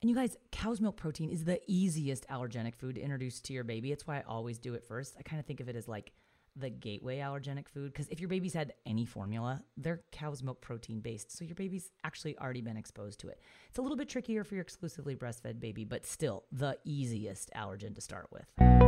And 0.00 0.08
you 0.08 0.14
guys, 0.14 0.36
cow's 0.52 0.80
milk 0.80 0.96
protein 0.96 1.28
is 1.28 1.44
the 1.44 1.60
easiest 1.66 2.28
allergenic 2.28 2.76
food 2.76 2.94
to 2.94 3.00
introduce 3.00 3.40
to 3.42 3.52
your 3.52 3.64
baby. 3.64 3.90
It's 3.90 4.06
why 4.06 4.18
I 4.18 4.22
always 4.28 4.58
do 4.58 4.74
it 4.74 4.84
first. 4.84 5.16
I 5.18 5.22
kind 5.22 5.40
of 5.40 5.46
think 5.46 5.58
of 5.58 5.68
it 5.68 5.74
as 5.74 5.88
like 5.88 6.12
the 6.54 6.70
gateway 6.70 7.18
allergenic 7.18 7.68
food 7.68 7.92
because 7.92 8.08
if 8.08 8.20
your 8.20 8.28
baby's 8.28 8.54
had 8.54 8.74
any 8.86 9.04
formula, 9.04 9.62
they're 9.76 10.02
cow's 10.12 10.40
milk 10.42 10.60
protein 10.60 11.00
based. 11.00 11.36
So 11.36 11.44
your 11.44 11.56
baby's 11.56 11.90
actually 12.04 12.38
already 12.38 12.60
been 12.60 12.76
exposed 12.76 13.18
to 13.20 13.28
it. 13.28 13.40
It's 13.68 13.78
a 13.78 13.82
little 13.82 13.96
bit 13.96 14.08
trickier 14.08 14.44
for 14.44 14.54
your 14.54 14.62
exclusively 14.62 15.16
breastfed 15.16 15.58
baby, 15.58 15.84
but 15.84 16.06
still 16.06 16.44
the 16.52 16.78
easiest 16.84 17.50
allergen 17.54 17.94
to 17.96 18.00
start 18.00 18.28
with. 18.30 18.87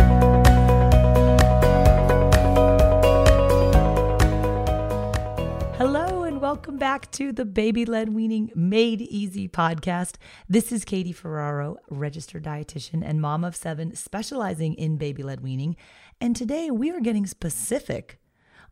Welcome 6.71 6.79
back 6.79 7.11
to 7.11 7.33
the 7.33 7.43
Baby 7.43 7.83
Led 7.83 8.15
Weaning 8.15 8.49
Made 8.55 9.01
Easy 9.01 9.49
podcast. 9.49 10.15
This 10.47 10.71
is 10.71 10.85
Katie 10.85 11.11
Ferraro, 11.11 11.75
registered 11.89 12.45
dietitian 12.45 13.03
and 13.05 13.19
mom 13.19 13.43
of 13.43 13.57
seven, 13.57 13.93
specializing 13.93 14.75
in 14.75 14.95
baby 14.95 15.21
led 15.21 15.41
weaning. 15.41 15.75
And 16.21 16.33
today 16.33 16.71
we 16.71 16.89
are 16.89 17.01
getting 17.01 17.27
specific 17.27 18.21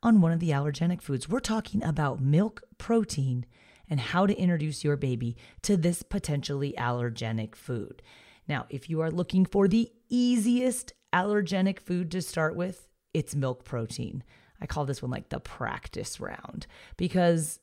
on 0.02 0.22
one 0.22 0.32
of 0.32 0.40
the 0.40 0.52
allergenic 0.52 1.02
foods. 1.02 1.28
We're 1.28 1.42
talking 1.42 1.84
about 1.84 2.22
milk 2.22 2.64
protein 2.78 3.46
and 3.90 4.00
how 4.00 4.26
to 4.26 4.34
introduce 4.34 4.82
your 4.82 4.96
baby 4.96 5.36
to 5.64 5.76
this 5.76 6.02
potentially 6.02 6.74
allergenic 6.78 7.54
food. 7.54 8.02
Now, 8.48 8.66
if 8.70 8.90
you 8.90 9.02
are 9.02 9.12
looking 9.12 9.44
for 9.44 9.68
the 9.68 9.92
easiest 10.08 10.94
allergenic 11.12 11.82
food 11.82 12.12
to 12.12 12.22
start 12.22 12.56
with, 12.56 12.88
it's 13.14 13.36
milk 13.36 13.66
protein. 13.66 14.24
I 14.62 14.68
call 14.68 14.86
this 14.86 15.02
one 15.02 15.12
like 15.12 15.28
the 15.28 15.42
practice 15.42 16.22
round 16.22 16.66
because 16.96 17.60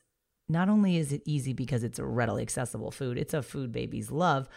not 0.49 0.69
only 0.69 0.97
is 0.97 1.11
it 1.11 1.21
easy 1.25 1.53
because 1.53 1.83
it's 1.83 1.99
a 1.99 2.05
readily 2.05 2.41
accessible 2.41 2.91
food, 2.91 3.17
it's 3.17 3.33
a 3.33 3.41
food 3.41 3.71
babies 3.71 4.11
love. 4.11 4.47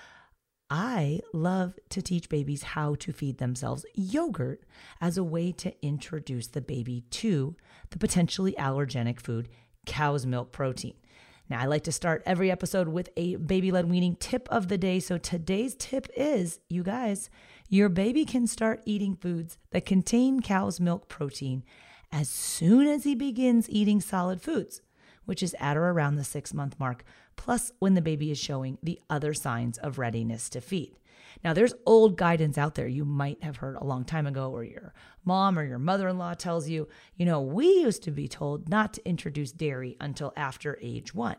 I 0.69 1.20
love 1.33 1.74
to 1.88 2.00
teach 2.00 2.28
babies 2.28 2.62
how 2.62 2.94
to 2.96 3.12
feed 3.12 3.38
themselves 3.38 3.84
yogurt 3.94 4.62
as 5.00 5.18
a 5.18 5.24
way 5.24 5.50
to 5.52 5.74
introduce 5.84 6.46
the 6.46 6.61
baby 6.61 7.02
to 7.11 7.56
the 7.91 7.98
potentially 7.98 8.52
allergenic 8.52 9.18
food, 9.18 9.48
cow's 9.84 10.27
milk 10.27 10.52
protein. 10.52 10.94
Now, 11.48 11.61
I 11.61 11.64
like 11.64 11.83
to 11.84 11.92
start 11.92 12.22
every 12.24 12.48
episode 12.48 12.86
with 12.86 13.11
a 13.16 13.34
baby 13.34 13.72
led 13.72 13.91
weaning 13.91 14.14
tip 14.14 14.48
of 14.52 14.68
the 14.68 14.78
day. 14.78 15.00
So 15.00 15.18
today's 15.18 15.74
tip 15.74 16.06
is 16.16 16.61
you 16.68 16.84
guys, 16.84 17.28
your 17.68 17.88
baby 17.88 18.24
can 18.24 18.46
start 18.46 18.83
eating 18.86 19.16
foods 19.16 19.58
that 19.72 19.84
contain 19.84 20.41
cow's 20.41 20.78
milk 20.78 21.08
protein 21.08 21.64
as 22.12 22.28
soon 22.28 22.86
as 22.86 23.02
he 23.02 23.16
begins 23.16 23.68
eating 23.68 24.00
solid 24.00 24.41
foods, 24.41 24.80
which 25.31 25.45
is 25.45 25.55
at 25.61 25.77
or 25.77 25.91
around 25.91 26.17
the 26.17 26.25
six 26.25 26.53
month 26.53 26.75
mark, 26.81 27.05
plus 27.36 27.70
when 27.78 27.95
the 27.95 28.03
baby 28.03 28.33
is 28.33 28.36
showing 28.36 28.77
the 28.83 29.00
other 29.09 29.33
signs 29.33 29.78
of 29.78 29.97
readiness 29.97 30.48
to 30.48 30.61
feed. 30.61 30.98
Now, 31.45 31.53
there's 31.53 31.73
old 31.86 32.17
guidance 32.17 32.59
out 32.59 32.75
there 32.75 32.89
you 32.89 33.05
might 33.05 33.41
have 33.45 33.58
heard 33.58 33.77
a 33.77 33.84
long 33.84 34.05
time 34.05 34.27
ago, 34.27 34.51
or 34.51 34.64
your 34.64 34.92
mom 35.25 35.56
or 35.56 35.64
your 35.64 35.78
mother 35.78 36.08
in 36.08 36.19
law 36.19 36.34
tells 36.34 36.69
you, 36.69 36.89
you 37.14 37.25
know, 37.25 37.41
we 37.41 37.67
used 37.67 38.03
to 38.03 38.11
be 38.11 38.27
told 38.27 38.69
not 38.69 38.92
to 38.95 39.08
introduce 39.08 39.53
dairy 39.53 39.97
until 40.01 40.33
after 40.36 40.77
age 40.83 41.14
one. 41.14 41.36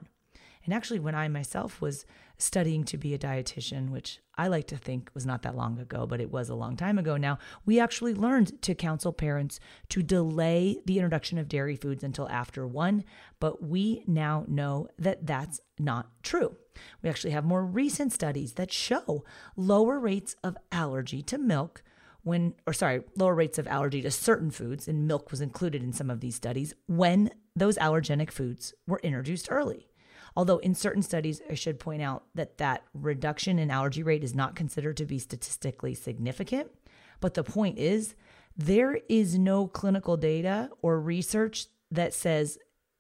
And 0.64 0.74
actually, 0.74 1.00
when 1.00 1.14
I 1.14 1.28
myself 1.28 1.82
was 1.82 2.06
studying 2.42 2.84
to 2.86 2.98
be 2.98 3.14
a 3.14 3.20
dietitian, 3.20 3.90
which 3.90 4.20
I 4.36 4.48
like 4.48 4.68
to 4.68 4.78
think 4.78 5.12
was 5.14 5.26
not 5.26 5.44
that 5.44 5.56
long 5.56 5.78
ago, 5.80 6.08
but 6.08 6.20
it 6.20 6.32
was 6.32 6.50
a 6.50 6.56
long 6.56 6.76
time 6.76 6.98
ago 6.98 7.18
now, 7.18 7.38
we 7.66 7.80
actually 7.80 8.14
learned 8.14 8.62
to 8.64 8.74
counsel 8.74 9.14
parents 9.14 9.60
to 9.90 10.02
delay 10.02 10.82
the 10.86 10.98
introduction 10.98 11.38
of 11.38 11.48
dairy 11.48 11.76
foods 11.76 12.04
until 12.04 12.28
after 12.30 12.66
one. 12.66 13.04
But 13.40 13.64
we 13.64 14.04
now 14.08 14.46
know 14.48 14.88
that 14.98 15.28
that's 15.28 15.62
not 15.78 16.10
true. 16.24 16.58
We 17.02 17.10
actually 17.10 17.32
have 17.32 17.46
more 17.46 17.66
recent 17.66 18.14
studies 18.14 18.54
that 18.54 18.72
show 18.72 19.24
lower 19.56 20.00
rates 20.00 20.36
of 20.44 20.58
allergy 20.72 21.22
to 21.24 21.38
milk 21.38 21.84
when, 22.24 22.54
or 22.68 22.74
sorry, 22.74 23.04
lower 23.16 23.36
rates 23.36 23.58
of 23.58 23.68
allergy 23.68 24.02
to 24.02 24.12
certain 24.12 24.52
foods, 24.52 24.88
and 24.88 25.08
milk 25.08 25.32
was 25.32 25.42
included 25.42 25.84
in 25.84 25.94
some 25.94 26.10
of 26.10 26.20
these 26.20 26.36
studies 26.36 26.74
when 26.88 27.32
those 27.56 27.78
allergenic 27.78 28.32
foods 28.32 28.74
were 28.88 29.00
introduced 29.04 29.48
early. 29.52 29.91
Although 30.36 30.58
in 30.60 30.76
certain 30.76 31.02
studies, 31.02 31.42
I 31.50 31.56
should 31.56 31.80
point 31.80 32.02
out 32.02 32.24
that 32.36 32.58
that 32.58 32.84
reduction 32.94 33.60
in 33.60 33.70
allergy 33.70 34.04
rate 34.04 34.24
is 34.24 34.34
not 34.34 34.56
considered 34.56 34.98
to 34.98 35.06
be 35.06 35.20
statistically 35.20 35.94
significant. 35.94 36.72
But 37.20 37.34
the 37.34 37.44
point 37.44 37.78
is, 37.78 38.16
there 38.56 39.00
is 39.10 39.38
no 39.38 39.68
clinical 39.68 40.18
data 40.18 40.70
or 40.82 41.00
research 41.00 41.68
that 41.92 42.14
says 42.14 42.58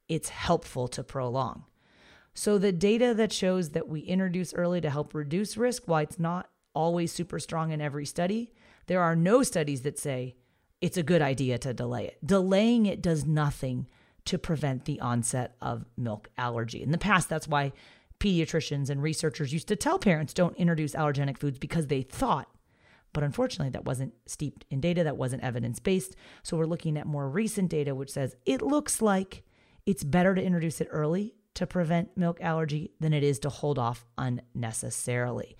it's 0.09 0.29
helpful 0.29 0.87
to 0.89 1.03
prolong. 1.03 1.63
So 2.33 2.57
the 2.57 2.71
data 2.71 3.13
that 3.13 3.33
shows 3.33 3.69
that 3.69 3.87
we 3.87 4.01
introduce 4.01 4.53
early 4.53 4.81
to 4.81 4.89
help 4.89 5.13
reduce 5.13 5.57
risk, 5.57 5.83
while 5.85 6.03
it's 6.03 6.19
not 6.19 6.49
always 6.73 7.11
super 7.11 7.39
strong 7.39 7.71
in 7.71 7.81
every 7.81 8.05
study, 8.05 8.53
there 8.87 9.01
are 9.01 9.15
no 9.15 9.43
studies 9.43 9.81
that 9.81 9.99
say 9.99 10.35
it's 10.79 10.97
a 10.97 11.03
good 11.03 11.21
idea 11.21 11.57
to 11.59 11.73
delay 11.73 12.07
it. 12.07 12.25
Delaying 12.25 12.85
it 12.85 13.01
does 13.01 13.25
nothing 13.25 13.87
to 14.25 14.37
prevent 14.37 14.85
the 14.85 14.99
onset 14.99 15.55
of 15.61 15.85
milk 15.97 16.29
allergy. 16.37 16.81
In 16.81 16.91
the 16.91 16.97
past, 16.97 17.29
that's 17.29 17.47
why 17.47 17.73
pediatricians 18.19 18.89
and 18.89 19.01
researchers 19.01 19.51
used 19.51 19.67
to 19.67 19.75
tell 19.75 19.97
parents 19.97 20.33
don't 20.33 20.55
introduce 20.57 20.93
allergenic 20.93 21.37
foods 21.37 21.57
because 21.57 21.87
they 21.87 22.03
thought. 22.03 22.47
But 23.13 23.23
unfortunately, 23.23 23.71
that 23.71 23.85
wasn't 23.85 24.13
steeped 24.25 24.65
in 24.69 24.79
data, 24.79 25.03
that 25.03 25.17
wasn't 25.17 25.43
evidence 25.43 25.79
based. 25.79 26.15
So 26.43 26.55
we're 26.55 26.65
looking 26.65 26.97
at 26.97 27.07
more 27.07 27.27
recent 27.27 27.69
data, 27.69 27.93
which 27.93 28.11
says 28.11 28.35
it 28.45 28.61
looks 28.61 29.01
like 29.01 29.43
it's 29.85 30.03
better 30.03 30.35
to 30.35 30.41
introduce 30.41 30.79
it 30.79 30.87
early 30.91 31.35
to 31.55 31.67
prevent 31.67 32.15
milk 32.15 32.39
allergy 32.41 32.91
than 32.99 33.13
it 33.13 33.23
is 33.23 33.39
to 33.39 33.49
hold 33.49 33.77
off 33.77 34.05
unnecessarily. 34.17 35.57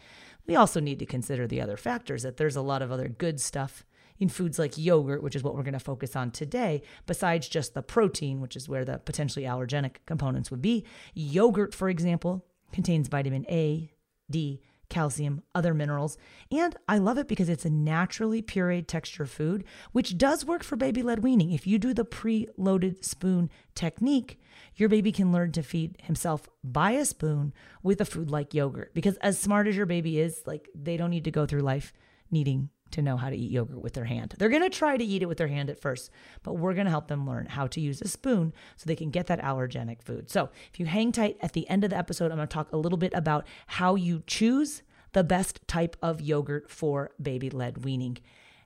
We 0.47 0.55
also 0.55 0.79
need 0.79 0.99
to 0.99 1.05
consider 1.05 1.47
the 1.47 1.61
other 1.61 1.77
factors 1.77 2.23
that 2.23 2.37
there's 2.37 2.55
a 2.55 2.61
lot 2.61 2.81
of 2.81 2.91
other 2.91 3.09
good 3.09 3.41
stuff 3.41 3.85
in 4.21 4.29
foods 4.29 4.59
like 4.59 4.77
yogurt, 4.77 5.23
which 5.23 5.35
is 5.35 5.43
what 5.43 5.55
we're 5.55 5.63
going 5.63 5.73
to 5.73 5.79
focus 5.79 6.15
on 6.15 6.29
today, 6.29 6.83
besides 7.07 7.49
just 7.49 7.73
the 7.73 7.81
protein, 7.81 8.39
which 8.39 8.55
is 8.55 8.69
where 8.69 8.85
the 8.85 8.99
potentially 8.99 9.45
allergenic 9.45 9.95
components 10.05 10.51
would 10.51 10.61
be. 10.61 10.85
Yogurt, 11.15 11.73
for 11.73 11.89
example, 11.89 12.45
contains 12.71 13.07
vitamin 13.07 13.45
A, 13.49 13.91
D, 14.29 14.61
calcium, 14.89 15.41
other 15.55 15.73
minerals. 15.73 16.19
And 16.51 16.75
I 16.87 16.99
love 16.99 17.17
it 17.17 17.27
because 17.27 17.49
it's 17.49 17.65
a 17.65 17.69
naturally 17.71 18.43
pureed 18.43 18.85
texture 18.85 19.25
food, 19.25 19.63
which 19.91 20.17
does 20.19 20.45
work 20.45 20.63
for 20.63 20.75
baby 20.75 21.01
led 21.01 21.23
weaning. 21.23 21.51
If 21.51 21.65
you 21.65 21.79
do 21.79 21.91
the 21.91 22.05
pre 22.05 22.47
loaded 22.57 23.03
spoon 23.03 23.49
technique, 23.73 24.39
your 24.75 24.87
baby 24.87 25.11
can 25.11 25.31
learn 25.31 25.51
to 25.53 25.63
feed 25.63 25.97
himself 26.03 26.47
by 26.63 26.91
a 26.91 27.05
spoon 27.05 27.53
with 27.81 27.99
a 27.99 28.05
food 28.05 28.29
like 28.29 28.53
yogurt. 28.53 28.93
Because 28.93 29.17
as 29.17 29.39
smart 29.39 29.67
as 29.67 29.75
your 29.75 29.87
baby 29.87 30.19
is, 30.19 30.43
like 30.45 30.69
they 30.75 30.95
don't 30.95 31.09
need 31.09 31.23
to 31.23 31.31
go 31.31 31.47
through 31.47 31.61
life 31.61 31.91
needing 32.29 32.69
to 32.93 33.01
know 33.01 33.17
how 33.17 33.29
to 33.29 33.35
eat 33.35 33.51
yogurt 33.51 33.81
with 33.81 33.93
their 33.93 34.05
hand. 34.05 34.35
They're 34.37 34.49
going 34.49 34.61
to 34.63 34.69
try 34.69 34.97
to 34.97 35.03
eat 35.03 35.21
it 35.21 35.27
with 35.27 35.37
their 35.37 35.47
hand 35.47 35.69
at 35.69 35.79
first, 35.79 36.09
but 36.43 36.53
we're 36.53 36.73
going 36.73 36.85
to 36.85 36.91
help 36.91 37.07
them 37.07 37.27
learn 37.27 37.47
how 37.47 37.67
to 37.67 37.81
use 37.81 38.01
a 38.01 38.07
spoon 38.07 38.53
so 38.77 38.85
they 38.85 38.95
can 38.95 39.09
get 39.09 39.27
that 39.27 39.41
allergenic 39.41 40.01
food. 40.01 40.29
So, 40.29 40.49
if 40.71 40.79
you 40.79 40.85
hang 40.85 41.11
tight 41.11 41.37
at 41.41 41.53
the 41.53 41.67
end 41.69 41.83
of 41.83 41.89
the 41.89 41.97
episode, 41.97 42.31
I'm 42.31 42.37
going 42.37 42.47
to 42.47 42.53
talk 42.53 42.71
a 42.71 42.77
little 42.77 42.97
bit 42.97 43.13
about 43.13 43.47
how 43.67 43.95
you 43.95 44.23
choose 44.27 44.83
the 45.13 45.23
best 45.23 45.59
type 45.67 45.97
of 46.01 46.21
yogurt 46.21 46.69
for 46.69 47.11
baby 47.21 47.49
led 47.49 47.83
weaning. 47.83 48.17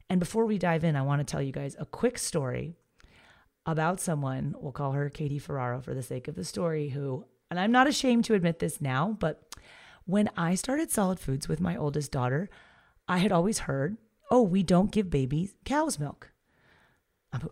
And 0.10 0.20
before 0.20 0.46
we 0.46 0.58
dive 0.58 0.84
in, 0.84 0.96
I 0.96 1.02
want 1.02 1.20
to 1.20 1.32
tell 1.32 1.42
you 1.42 1.52
guys 1.52 1.76
a 1.80 1.86
quick 1.86 2.18
story 2.18 2.76
about 3.66 4.00
someone, 4.00 4.54
we'll 4.60 4.72
call 4.72 4.92
her 4.92 5.10
Katie 5.10 5.40
Ferraro 5.40 5.82
for 5.82 5.94
the 5.94 6.04
sake 6.04 6.28
of 6.28 6.36
the 6.36 6.46
story, 6.46 6.90
who, 6.90 7.26
and 7.50 7.60
I'm 7.60 7.72
not 7.72 7.88
ashamed 7.88 8.26
to 8.26 8.36
admit 8.36 8.60
this 8.60 8.80
now, 8.80 9.18
but 9.20 9.56
when 10.06 10.30
I 10.38 10.54
started 10.54 10.92
solid 10.92 11.20
foods 11.20 11.48
with 11.48 11.60
my 11.60 11.76
oldest 11.76 12.12
daughter, 12.12 12.50
I 13.08 13.18
had 13.18 13.32
always 13.32 13.60
heard 13.60 13.98
oh, 14.32 14.42
we 14.42 14.64
don't 14.64 14.92
give 14.92 15.10
babies 15.10 15.56
cow's 15.66 16.00
milk. 16.00 16.32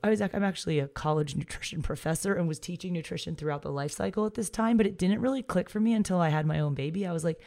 I 0.04 0.10
was 0.10 0.22
I'm 0.22 0.44
actually 0.44 0.80
a 0.80 0.88
college 0.88 1.36
nutrition 1.38 1.82
professor 1.82 2.34
and 2.34 2.48
was 2.48 2.60
teaching 2.60 2.94
nutrition 2.94 3.36
throughout 3.36 3.62
the 3.62 3.72
life 3.72 3.92
cycle 3.92 4.26
at 4.26 4.36
this 4.36 4.50
time, 4.50 4.78
but 4.78 4.86
it 4.86 4.98
didn't 4.98 5.22
really 5.22 5.44
click 5.44 5.70
for 5.70 5.80
me 5.80 5.94
until 5.94 6.20
I 6.20 6.30
had 6.30 6.46
my 6.46 6.60
own 6.60 6.74
baby. 6.74 7.06
I 7.06 7.12
was 7.12 7.24
like, 7.24 7.42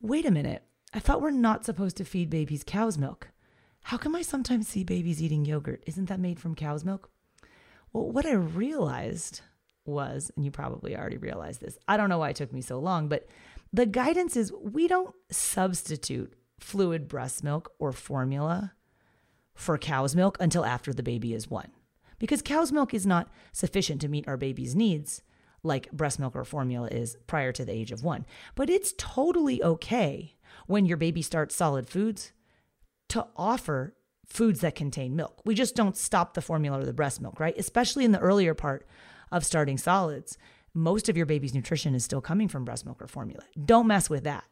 wait 0.00 0.26
a 0.26 0.30
minute. 0.30 0.62
I 0.92 1.00
thought 1.00 1.20
we're 1.22 1.30
not 1.30 1.64
supposed 1.64 1.96
to 1.96 2.04
feed 2.04 2.30
babies 2.30 2.62
cow's 2.64 2.96
milk. 2.96 3.28
How 3.84 3.96
come 3.96 4.14
I 4.14 4.22
sometimes 4.22 4.68
see 4.68 4.84
babies 4.84 5.22
eating 5.22 5.44
yogurt? 5.44 5.82
Isn't 5.86 6.08
that 6.08 6.20
made 6.20 6.38
from 6.40 6.54
cow's 6.54 6.84
milk? 6.84 7.10
Well, 7.92 8.10
what 8.10 8.24
I 8.24 8.32
realized 8.32 9.42
was, 9.84 10.30
and 10.36 10.44
you 10.44 10.50
probably 10.50 10.96
already 10.96 11.16
realized 11.16 11.60
this, 11.60 11.78
I 11.86 11.96
don't 11.96 12.08
know 12.08 12.18
why 12.18 12.30
it 12.30 12.36
took 12.36 12.52
me 12.52 12.62
so 12.62 12.78
long, 12.78 13.08
but 13.08 13.26
the 13.72 13.86
guidance 13.86 14.36
is 14.36 14.52
we 14.52 14.88
don't 14.88 15.14
substitute 15.30 16.32
fluid 16.64 17.06
breast 17.08 17.44
milk 17.44 17.70
or 17.78 17.92
formula 17.92 18.72
for 19.54 19.76
cow's 19.76 20.16
milk 20.16 20.38
until 20.40 20.64
after 20.64 20.92
the 20.92 21.02
baby 21.02 21.34
is 21.34 21.50
one. 21.50 21.70
because 22.18 22.40
cow's 22.40 22.72
milk 22.72 22.94
is 22.94 23.04
not 23.04 23.28
sufficient 23.52 24.00
to 24.00 24.08
meet 24.08 24.26
our 24.26 24.36
baby's 24.36 24.74
needs 24.74 25.22
like 25.62 25.90
breast 25.92 26.18
milk 26.18 26.34
or 26.34 26.44
formula 26.44 26.88
is 26.88 27.16
prior 27.26 27.52
to 27.52 27.64
the 27.64 27.72
age 27.72 27.90
of 27.92 28.04
one. 28.04 28.24
But 28.54 28.70
it's 28.70 28.94
totally 28.96 29.62
okay 29.62 30.36
when 30.66 30.86
your 30.86 30.96
baby 30.96 31.22
starts 31.22 31.54
solid 31.54 31.88
foods 31.88 32.32
to 33.08 33.26
offer 33.36 33.94
foods 34.26 34.60
that 34.60 34.74
contain 34.74 35.16
milk. 35.16 35.42
We 35.44 35.54
just 35.54 35.74
don't 35.74 35.96
stop 35.96 36.34
the 36.34 36.42
formula 36.42 36.80
or 36.80 36.84
the 36.84 36.92
breast 36.92 37.20
milk, 37.20 37.40
right? 37.40 37.54
Especially 37.58 38.04
in 38.04 38.12
the 38.12 38.20
earlier 38.20 38.54
part 38.54 38.86
of 39.32 39.44
starting 39.44 39.78
solids. 39.78 40.38
Most 40.72 41.08
of 41.08 41.16
your 41.16 41.26
baby's 41.26 41.54
nutrition 41.54 41.94
is 41.94 42.04
still 42.04 42.20
coming 42.20 42.48
from 42.48 42.64
breast 42.64 42.84
milk 42.86 43.02
or 43.02 43.06
formula. 43.06 43.44
Don't 43.64 43.86
mess 43.86 44.08
with 44.08 44.24
that. 44.24 44.44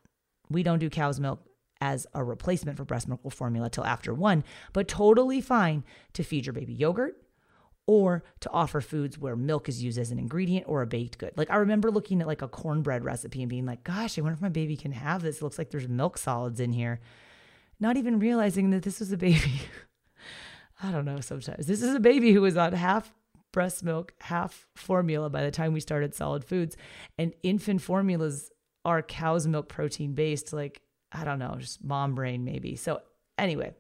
We 0.50 0.62
don't 0.62 0.79
do 0.79 0.91
cow's 0.91 1.20
milk 1.20 1.47
as 1.82 2.06
a 2.14 2.23
replacement 2.23 2.76
for 2.76 2.84
breast 2.84 3.08
milk 3.08 3.19
or 3.25 3.31
formula 3.32 3.69
till 3.69 3.84
after 3.84 4.14
one, 4.14 4.44
but 4.73 4.87
totally 4.87 5.40
fine 5.40 5.82
to 6.12 6.23
feed 6.23 6.46
your 6.46 6.52
baby 6.52 6.73
yogurt 6.73 7.20
or 7.88 8.23
to 8.38 8.49
offer 8.50 8.81
foods 8.81 9.19
where 9.19 9.34
milk 9.34 9.69
is 9.69 9.82
used 9.82 9.99
as 9.99 10.12
an 10.12 10.19
ingredient 10.20 10.64
or 10.69 10.82
a 10.82 10.87
baked 10.87 11.19
good. 11.19 11.32
Like 11.37 11.50
I 11.50 11.56
remember 11.56 11.90
looking 11.90 12.20
at 12.20 12.29
like 12.29 12.40
a 12.40 12.46
cornbread 12.46 13.05
recipe 13.05 13.43
and 13.43 13.50
being 13.50 13.67
like, 13.67 13.82
gosh, 13.82 14.17
I 14.17 14.23
wonder 14.23 14.34
if 14.34 14.40
my 14.40 14.49
baby 14.49 14.76
can 14.76 14.93
have 14.93 15.23
this. 15.23 15.38
It 15.38 15.43
looks 15.43 15.58
like 15.58 15.70
there's 15.70 15.88
milk 15.88 16.19
solids 16.19 16.61
in 16.61 16.73
here. 16.73 17.00
Not 17.81 17.96
even 17.96 18.20
realizing 18.20 18.70
that 18.70 18.85
this 18.85 19.00
was 19.00 19.11
a 19.11 19.17
baby. 19.17 19.62
I 20.85 20.93
don't 20.93 21.05
know 21.05 21.19
sometimes. 21.19 21.67
This 21.67 21.82
is 21.82 21.96
a 21.96 22.00
baby 22.00 22.32
who 22.32 22.43
was 22.43 22.56
on 22.56 22.75
half 22.75 23.12
breast 23.52 23.82
milk, 23.82 24.14
half 24.20 24.69
formula 24.76 25.28
by 25.28 25.43
the 25.43 25.50
time 25.50 25.73
we 25.73 25.81
started 25.81 26.14
solid 26.14 26.44
foods. 26.44 26.76
And 27.19 27.32
infant 27.43 27.82
formulas 27.82 28.52
are 28.85 29.02
cow's 29.02 29.49
milk 29.49 29.69
protein 29.69 30.14
based. 30.14 30.52
Like 30.52 30.81
I 31.12 31.25
don't 31.25 31.38
know, 31.38 31.56
just 31.59 31.85
mom 31.85 32.14
brain 32.14 32.44
maybe. 32.44 32.76
So 32.76 33.03
anyway, 33.38 33.75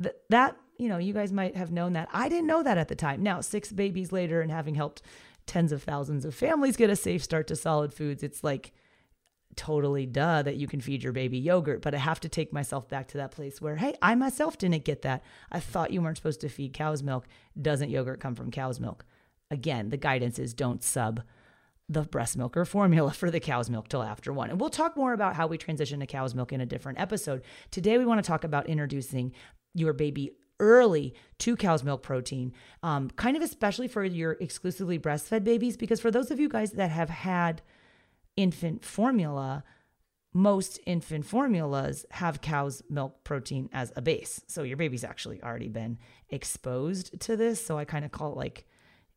th- 0.00 0.14
that, 0.30 0.56
you 0.78 0.88
know, 0.88 0.98
you 0.98 1.12
guys 1.12 1.32
might 1.32 1.56
have 1.56 1.72
known 1.72 1.94
that. 1.94 2.08
I 2.12 2.28
didn't 2.28 2.46
know 2.46 2.62
that 2.62 2.78
at 2.78 2.88
the 2.88 2.94
time. 2.94 3.22
Now, 3.22 3.40
six 3.40 3.72
babies 3.72 4.12
later 4.12 4.40
and 4.40 4.50
having 4.50 4.74
helped 4.74 5.02
tens 5.46 5.72
of 5.72 5.82
thousands 5.82 6.24
of 6.24 6.34
families 6.34 6.76
get 6.76 6.90
a 6.90 6.96
safe 6.96 7.22
start 7.22 7.46
to 7.48 7.56
solid 7.56 7.92
foods, 7.94 8.22
it's 8.22 8.42
like 8.42 8.72
totally 9.56 10.04
duh 10.04 10.42
that 10.42 10.56
you 10.56 10.66
can 10.66 10.80
feed 10.80 11.02
your 11.02 11.12
baby 11.12 11.38
yogurt. 11.38 11.82
But 11.82 11.94
I 11.94 11.98
have 11.98 12.20
to 12.20 12.28
take 12.28 12.52
myself 12.52 12.88
back 12.88 13.08
to 13.08 13.18
that 13.18 13.30
place 13.30 13.60
where, 13.60 13.76
hey, 13.76 13.94
I 14.02 14.14
myself 14.14 14.58
didn't 14.58 14.84
get 14.84 15.02
that. 15.02 15.22
I 15.52 15.60
thought 15.60 15.92
you 15.92 16.02
weren't 16.02 16.16
supposed 16.16 16.40
to 16.40 16.48
feed 16.48 16.72
cow's 16.72 17.02
milk. 17.02 17.26
Doesn't 17.60 17.90
yogurt 17.90 18.20
come 18.20 18.34
from 18.34 18.50
cow's 18.50 18.80
milk? 18.80 19.04
Again, 19.50 19.90
the 19.90 19.96
guidance 19.96 20.38
is 20.38 20.54
don't 20.54 20.82
sub 20.82 21.22
the 21.88 22.02
breast 22.02 22.36
milk 22.36 22.56
or 22.56 22.64
formula 22.64 23.12
for 23.12 23.30
the 23.30 23.40
cow's 23.40 23.68
milk 23.68 23.88
till 23.88 24.02
after 24.02 24.32
one. 24.32 24.50
And 24.50 24.60
we'll 24.60 24.70
talk 24.70 24.96
more 24.96 25.12
about 25.12 25.36
how 25.36 25.46
we 25.46 25.58
transition 25.58 26.00
to 26.00 26.06
cow's 26.06 26.34
milk 26.34 26.52
in 26.52 26.60
a 26.60 26.66
different 26.66 26.98
episode. 26.98 27.42
Today, 27.70 27.98
we 27.98 28.06
want 28.06 28.22
to 28.24 28.26
talk 28.26 28.44
about 28.44 28.68
introducing 28.68 29.32
your 29.74 29.92
baby 29.92 30.30
early 30.60 31.14
to 31.38 31.56
cow's 31.56 31.84
milk 31.84 32.02
protein, 32.02 32.52
um, 32.82 33.10
kind 33.10 33.36
of 33.36 33.42
especially 33.42 33.88
for 33.88 34.04
your 34.04 34.32
exclusively 34.40 34.98
breastfed 34.98 35.44
babies, 35.44 35.76
because 35.76 36.00
for 36.00 36.10
those 36.10 36.30
of 36.30 36.40
you 36.40 36.48
guys 36.48 36.72
that 36.72 36.90
have 36.90 37.10
had 37.10 37.60
infant 38.36 38.84
formula, 38.84 39.64
most 40.32 40.80
infant 40.86 41.26
formulas 41.26 42.06
have 42.12 42.40
cow's 42.40 42.82
milk 42.88 43.24
protein 43.24 43.68
as 43.72 43.92
a 43.94 44.02
base. 44.02 44.40
So 44.46 44.62
your 44.62 44.76
baby's 44.76 45.04
actually 45.04 45.42
already 45.42 45.68
been 45.68 45.98
exposed 46.30 47.20
to 47.20 47.36
this. 47.36 47.64
So 47.64 47.78
I 47.78 47.84
kind 47.84 48.04
of 48.04 48.10
call 48.10 48.32
it 48.32 48.38
like 48.38 48.66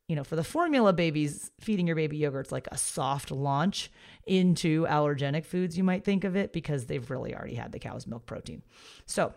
you 0.08 0.16
know, 0.16 0.24
for 0.24 0.36
the 0.36 0.44
formula 0.44 0.92
babies, 0.92 1.50
feeding 1.60 1.86
your 1.86 1.94
baby 1.94 2.16
yogurt's 2.16 2.50
like 2.50 2.66
a 2.72 2.78
soft 2.78 3.30
launch 3.30 3.90
into 4.26 4.86
allergenic 4.86 5.44
foods, 5.44 5.76
you 5.76 5.84
might 5.84 6.02
think 6.02 6.24
of 6.24 6.34
it, 6.34 6.52
because 6.52 6.86
they've 6.86 7.10
really 7.10 7.34
already 7.34 7.54
had 7.54 7.72
the 7.72 7.78
cow's 7.78 8.06
milk 8.06 8.24
protein. 8.24 8.62
So, 9.04 9.34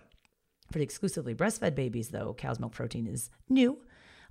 for 0.72 0.78
the 0.78 0.86
exclusively 0.86 1.36
breastfed 1.36 1.76
babies, 1.76 2.10
though, 2.10 2.34
cow's 2.34 2.58
milk 2.58 2.72
protein 2.72 3.06
is 3.06 3.30
new. 3.50 3.78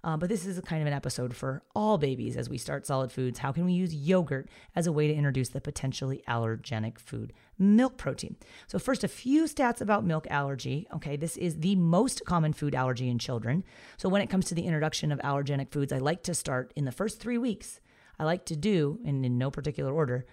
Um, 0.03 0.19
but 0.19 0.29
this 0.29 0.47
is 0.47 0.57
a 0.57 0.63
kind 0.63 0.81
of 0.81 0.87
an 0.87 0.95
episode 0.95 1.37
for 1.37 1.63
all 1.75 1.99
babies 1.99 2.37
as 2.37 2.49
we 2.49 2.59
start 2.59 2.87
solid 2.87 3.13
foods. 3.13 3.39
How 3.39 3.53
can 3.53 3.65
we 3.65 3.73
use 3.73 3.95
yogurt 3.95 4.49
as 4.75 4.87
a 4.87 4.93
way 4.93 5.09
to 5.09 5.15
introduce 5.15 5.51
the 5.51 5.61
potentially 5.61 6.23
allergenic 6.29 6.99
food, 6.99 7.33
milk 7.59 7.99
protein? 7.99 8.37
So, 8.67 8.79
first, 8.79 9.05
a 9.05 9.09
few 9.09 9.45
stats 9.45 9.81
about 9.81 10.05
milk 10.05 10.27
allergy. 10.31 10.87
Okay, 10.95 11.17
this 11.17 11.37
is 11.37 11.61
the 11.61 11.77
most 11.77 12.25
common 12.25 12.53
food 12.53 12.75
allergy 12.75 13.09
in 13.09 13.19
children. 13.19 13.65
So, 13.97 14.09
when 14.09 14.23
it 14.23 14.31
comes 14.31 14.47
to 14.47 14.55
the 14.55 14.67
introduction 14.67 15.13
of 15.13 15.19
allergenic 15.21 15.71
foods, 15.71 15.93
I 15.93 15.99
like 15.99 16.23
to 16.25 16.35
start 16.35 16.73
in 16.77 16.85
the 16.85 16.93
first 16.93 17.21
three 17.21 17.39
weeks. 17.39 17.81
I 18.19 18.25
like 18.25 18.45
to 18.47 18.57
do, 18.57 19.01
and 19.05 19.25
in 19.25 19.39
no 19.39 19.51
particular 19.51 19.93
order, 19.93 20.27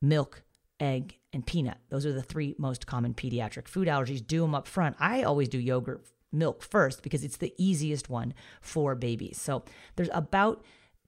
milk, 0.00 0.42
egg, 0.80 1.18
and 1.32 1.46
peanut. 1.46 1.78
Those 1.88 2.06
are 2.06 2.12
the 2.12 2.22
three 2.22 2.54
most 2.58 2.86
common 2.86 3.14
pediatric 3.14 3.68
food 3.68 3.88
allergies. 3.88 4.26
Do 4.26 4.42
them 4.42 4.54
up 4.54 4.66
front. 4.66 4.96
I 4.98 5.22
always 5.22 5.48
do 5.48 5.58
yogurt 5.58 6.06
milk 6.34 6.62
first 6.62 7.02
because 7.02 7.24
it's 7.24 7.38
the 7.38 7.54
easiest 7.56 8.10
one 8.10 8.34
for 8.60 8.94
babies. 8.94 9.40
So 9.40 9.64
there's 9.96 10.10
about 10.12 10.62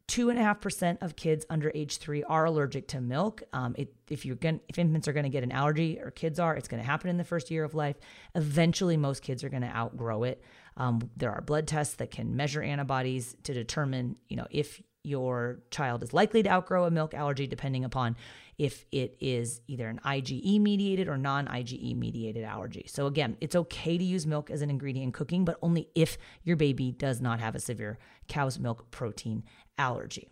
two 0.07 0.31
and 0.31 0.39
a 0.39 0.43
half 0.43 0.61
percent 0.61 0.99
of 1.03 1.17
kids 1.17 1.45
under 1.51 1.73
age 1.75 1.99
three 1.99 2.23
are 2.25 2.45
allergic 2.45 2.87
to 2.89 3.01
milk. 3.01 3.43
Um, 3.53 3.75
it, 3.77 3.93
if 4.09 4.25
you're 4.25 4.37
going, 4.37 4.61
if 4.69 4.79
infants 4.79 5.09
are 5.09 5.13
going 5.13 5.25
to 5.25 5.31
get 5.31 5.43
an 5.43 5.51
allergy 5.51 5.99
or 6.01 6.11
kids 6.13 6.39
are, 6.39 6.55
it's 6.55 6.69
going 6.69 6.81
to 6.81 6.87
happen 6.87 7.11
in 7.11 7.17
the 7.17 7.25
first 7.25 7.51
year 7.51 7.65
of 7.65 7.75
life. 7.75 7.97
Eventually, 8.35 8.97
most 8.97 9.23
kids 9.23 9.43
are 9.43 9.49
going 9.49 9.63
to 9.63 9.77
outgrow 9.77 10.23
it. 10.23 10.43
Um, 10.77 11.11
there 11.17 11.33
are 11.33 11.41
blood 11.41 11.67
tests 11.67 11.97
that 11.97 12.11
can 12.11 12.37
measure 12.37 12.63
antibodies 12.63 13.37
to 13.43 13.53
determine, 13.53 14.17
you 14.29 14.37
know, 14.37 14.47
if 14.51 14.81
your 15.03 15.61
child 15.71 16.03
is 16.03 16.13
likely 16.13 16.43
to 16.43 16.51
outgrow 16.51 16.85
a 16.85 16.91
milk 16.91 17.15
allergy, 17.15 17.47
depending 17.47 17.85
upon 17.85 18.17
if 18.59 18.87
it 18.91 19.17
is 19.21 19.61
either 19.67 19.89
an 19.89 20.01
IgE 20.05 20.61
mediated 20.61 21.09
or 21.09 21.19
non 21.19 21.47
IgE 21.47 21.97
mediated 21.97 22.45
allergy. 22.45 22.87
So, 22.89 23.07
again, 23.07 23.37
it's 23.41 23.57
okay 23.57 23.99
to 23.99 24.05
use 24.05 24.27
milk 24.27 24.51
as 24.51 24.63
an 24.63 24.71
ingredient 24.71 25.05
in 25.05 25.13
cooking, 25.13 25.45
but 25.45 25.59
only 25.63 25.89
if 25.95 26.17
your 26.43 26.57
baby 26.57 26.93
does 26.93 27.21
not 27.21 27.41
have 27.41 27.55
a 27.55 27.61
severe 27.61 27.99
cow's 28.29 28.59
milk 28.59 28.91
protein 28.91 29.45
allergy. 29.79 30.29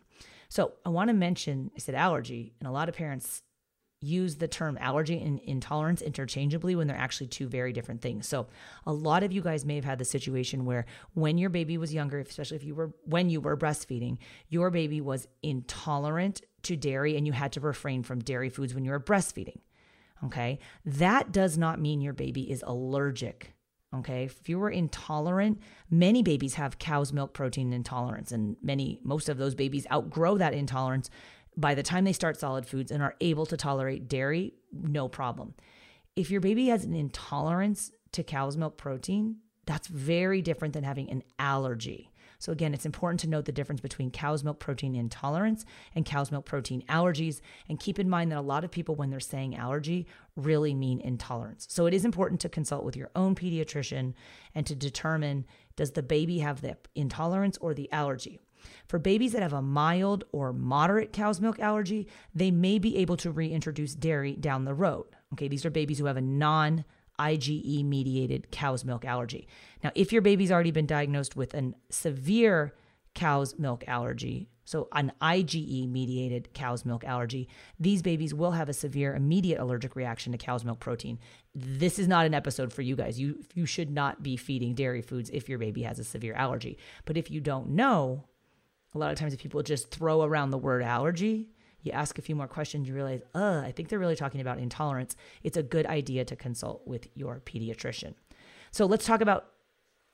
So, 0.48 0.72
I 0.86 0.88
want 0.88 1.08
to 1.08 1.14
mention 1.14 1.70
I 1.76 1.78
said 1.78 1.94
allergy, 1.94 2.54
and 2.60 2.68
a 2.68 2.72
lot 2.72 2.88
of 2.88 2.94
parents 2.94 3.42
use 4.04 4.36
the 4.36 4.48
term 4.48 4.76
allergy 4.80 5.20
and 5.20 5.40
intolerance 5.40 6.02
interchangeably 6.02 6.76
when 6.76 6.86
they're 6.86 6.96
actually 6.96 7.26
two 7.26 7.48
very 7.48 7.72
different 7.72 8.02
things. 8.02 8.28
So, 8.28 8.46
a 8.86 8.92
lot 8.92 9.22
of 9.22 9.32
you 9.32 9.40
guys 9.40 9.64
may 9.64 9.76
have 9.76 9.84
had 9.84 9.98
the 9.98 10.04
situation 10.04 10.64
where 10.64 10.86
when 11.14 11.38
your 11.38 11.50
baby 11.50 11.78
was 11.78 11.94
younger, 11.94 12.18
especially 12.18 12.56
if 12.56 12.64
you 12.64 12.74
were 12.74 12.92
when 13.04 13.30
you 13.30 13.40
were 13.40 13.56
breastfeeding, 13.56 14.18
your 14.48 14.70
baby 14.70 15.00
was 15.00 15.26
intolerant 15.42 16.42
to 16.62 16.76
dairy 16.76 17.16
and 17.16 17.26
you 17.26 17.32
had 17.32 17.52
to 17.52 17.60
refrain 17.60 18.02
from 18.02 18.20
dairy 18.20 18.50
foods 18.50 18.74
when 18.74 18.84
you 18.84 18.90
were 18.90 19.00
breastfeeding. 19.00 19.60
Okay? 20.24 20.58
That 20.84 21.32
does 21.32 21.56
not 21.58 21.80
mean 21.80 22.00
your 22.00 22.12
baby 22.12 22.50
is 22.50 22.64
allergic. 22.66 23.52
Okay? 23.94 24.24
If 24.24 24.48
you 24.48 24.58
were 24.58 24.70
intolerant, 24.70 25.60
many 25.90 26.22
babies 26.22 26.54
have 26.54 26.78
cow's 26.78 27.12
milk 27.12 27.32
protein 27.32 27.72
intolerance 27.72 28.32
and 28.32 28.56
many 28.62 29.00
most 29.04 29.28
of 29.28 29.38
those 29.38 29.54
babies 29.54 29.86
outgrow 29.92 30.38
that 30.38 30.54
intolerance 30.54 31.10
by 31.56 31.74
the 31.74 31.82
time 31.82 32.04
they 32.04 32.12
start 32.12 32.38
solid 32.38 32.66
foods 32.66 32.90
and 32.90 33.02
are 33.02 33.16
able 33.20 33.46
to 33.46 33.56
tolerate 33.56 34.08
dairy, 34.08 34.54
no 34.72 35.08
problem. 35.08 35.54
If 36.16 36.30
your 36.30 36.40
baby 36.40 36.66
has 36.68 36.84
an 36.84 36.94
intolerance 36.94 37.92
to 38.12 38.22
cow's 38.22 38.56
milk 38.56 38.76
protein, 38.76 39.36
that's 39.66 39.88
very 39.88 40.42
different 40.42 40.74
than 40.74 40.84
having 40.84 41.10
an 41.10 41.22
allergy. 41.38 42.10
So, 42.38 42.52
again, 42.52 42.74
it's 42.74 42.84
important 42.84 43.20
to 43.20 43.28
note 43.28 43.46
the 43.46 43.52
difference 43.52 43.80
between 43.80 44.10
cow's 44.10 44.44
milk 44.44 44.58
protein 44.58 44.94
intolerance 44.94 45.64
and 45.94 46.04
cow's 46.04 46.30
milk 46.30 46.44
protein 46.44 46.82
allergies. 46.90 47.40
And 47.70 47.80
keep 47.80 47.98
in 47.98 48.10
mind 48.10 48.30
that 48.30 48.38
a 48.38 48.42
lot 48.42 48.64
of 48.64 48.70
people, 48.70 48.94
when 48.94 49.08
they're 49.08 49.18
saying 49.18 49.56
allergy, 49.56 50.06
really 50.36 50.74
mean 50.74 51.00
intolerance. 51.00 51.66
So, 51.70 51.86
it 51.86 51.94
is 51.94 52.04
important 52.04 52.40
to 52.42 52.50
consult 52.50 52.84
with 52.84 52.96
your 52.96 53.10
own 53.16 53.34
pediatrician 53.34 54.12
and 54.54 54.66
to 54.66 54.74
determine 54.74 55.46
does 55.76 55.92
the 55.92 56.02
baby 56.02 56.40
have 56.40 56.60
the 56.60 56.76
intolerance 56.94 57.56
or 57.62 57.72
the 57.72 57.90
allergy. 57.90 58.40
For 58.88 58.98
babies 58.98 59.32
that 59.32 59.42
have 59.42 59.52
a 59.52 59.62
mild 59.62 60.24
or 60.32 60.52
moderate 60.52 61.12
cow's 61.12 61.40
milk 61.40 61.58
allergy, 61.60 62.08
they 62.34 62.50
may 62.50 62.78
be 62.78 62.96
able 62.98 63.16
to 63.18 63.30
reintroduce 63.30 63.94
dairy 63.94 64.34
down 64.34 64.64
the 64.64 64.74
road. 64.74 65.06
Okay, 65.32 65.48
these 65.48 65.64
are 65.64 65.70
babies 65.70 65.98
who 65.98 66.06
have 66.06 66.16
a 66.16 66.20
non 66.20 66.84
IgE 67.18 67.84
mediated 67.84 68.50
cow's 68.50 68.84
milk 68.84 69.04
allergy. 69.04 69.46
Now, 69.82 69.92
if 69.94 70.12
your 70.12 70.22
baby's 70.22 70.50
already 70.50 70.70
been 70.70 70.86
diagnosed 70.86 71.36
with 71.36 71.54
a 71.54 71.72
severe 71.90 72.74
cow's 73.14 73.58
milk 73.58 73.84
allergy, 73.86 74.48
so 74.64 74.88
an 74.92 75.12
IgE 75.20 75.88
mediated 75.90 76.52
cow's 76.54 76.84
milk 76.84 77.04
allergy, 77.04 77.48
these 77.78 78.02
babies 78.02 78.34
will 78.34 78.52
have 78.52 78.68
a 78.68 78.72
severe 78.72 79.14
immediate 79.14 79.60
allergic 79.60 79.94
reaction 79.94 80.32
to 80.32 80.38
cow's 80.38 80.64
milk 80.64 80.80
protein. 80.80 81.18
This 81.54 81.98
is 81.98 82.08
not 82.08 82.26
an 82.26 82.34
episode 82.34 82.72
for 82.72 82.82
you 82.82 82.96
guys. 82.96 83.20
You 83.20 83.44
you 83.54 83.66
should 83.66 83.90
not 83.90 84.22
be 84.22 84.36
feeding 84.36 84.74
dairy 84.74 85.02
foods 85.02 85.30
if 85.30 85.48
your 85.48 85.58
baby 85.58 85.82
has 85.82 85.98
a 85.98 86.04
severe 86.04 86.34
allergy. 86.34 86.78
But 87.04 87.16
if 87.16 87.30
you 87.30 87.40
don't 87.40 87.70
know, 87.70 88.24
a 88.94 88.98
lot 88.98 89.12
of 89.12 89.18
times 89.18 89.32
if 89.32 89.40
people 89.40 89.62
just 89.62 89.90
throw 89.90 90.22
around 90.22 90.50
the 90.50 90.58
word 90.58 90.82
allergy, 90.82 91.48
you 91.82 91.92
ask 91.92 92.18
a 92.18 92.22
few 92.22 92.34
more 92.34 92.48
questions, 92.48 92.88
you 92.88 92.94
realize, 92.94 93.20
uh, 93.34 93.62
I 93.64 93.72
think 93.72 93.88
they're 93.88 93.98
really 93.98 94.16
talking 94.16 94.40
about 94.40 94.58
intolerance. 94.58 95.16
It's 95.42 95.56
a 95.56 95.62
good 95.62 95.86
idea 95.86 96.24
to 96.24 96.36
consult 96.36 96.86
with 96.86 97.08
your 97.14 97.40
pediatrician. 97.44 98.14
So 98.70 98.86
let's 98.86 99.04
talk 99.04 99.20
about 99.20 99.46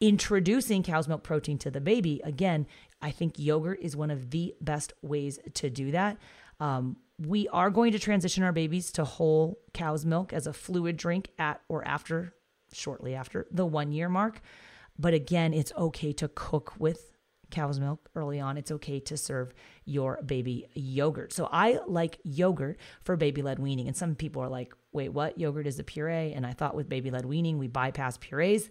introducing 0.01 0.83
cow's 0.83 1.07
milk 1.07 1.23
protein 1.23 1.59
to 1.59 1.71
the 1.71 1.81
baby. 1.81 2.21
Again, 2.25 2.67
I 3.01 3.11
think 3.11 3.39
yogurt 3.39 3.79
is 3.81 3.97
one 3.97 4.11
of 4.11 4.31
the 4.31 4.55
best 4.61 4.93
ways 5.03 5.39
to 5.55 5.71
do 5.71 5.93
that. 5.93 6.17
Um, 6.59 6.97
we 7.19 7.49
are 7.49 7.71
going 7.71 7.93
to 7.93 7.99
transition 7.99 8.43
our 8.43 8.53
babies 8.53 8.91
to 8.93 9.05
whole 9.05 9.61
cow's 9.75 10.05
milk 10.05 10.33
as 10.33 10.47
a 10.47 10.53
fluid 10.53 10.97
drink 10.97 11.29
at 11.39 11.61
or 11.69 11.87
after, 11.87 12.35
shortly 12.73 13.15
after 13.15 13.47
the 13.51 13.67
one 13.67 13.93
year 13.93 14.09
mark. 14.09 14.41
But 14.99 15.15
again, 15.15 15.55
it's 15.55 15.73
okay 15.77 16.13
to 16.15 16.29
cook 16.29 16.75
with 16.79 17.13
cow's 17.51 17.81
milk 17.81 18.09
early 18.15 18.41
on, 18.41 18.57
it's 18.57 18.71
okay 18.71 19.01
to 19.01 19.17
serve 19.17 19.53
your 19.85 20.21
baby 20.25 20.67
yogurt. 20.75 21.33
So 21.33 21.49
I 21.51 21.81
like 21.87 22.19
yogurt 22.23 22.79
for 23.03 23.17
baby 23.17 23.43
led 23.43 23.59
weaning. 23.59 23.87
And 23.87 23.97
some 23.97 24.15
people 24.15 24.43
are 24.43 24.49
like, 24.49 24.75
wait, 24.93 25.11
what? 25.11 25.39
Yogurt 25.39 25.67
is 25.67 25.79
a 25.79 25.85
puree. 25.85 26.33
And 26.33 26.47
I 26.47 26.53
thought 26.53 26.75
with 26.75 26.89
baby 26.89 27.11
led 27.11 27.25
weaning, 27.25 27.59
we 27.59 27.69
bypass 27.69 28.17
purees. 28.17 28.71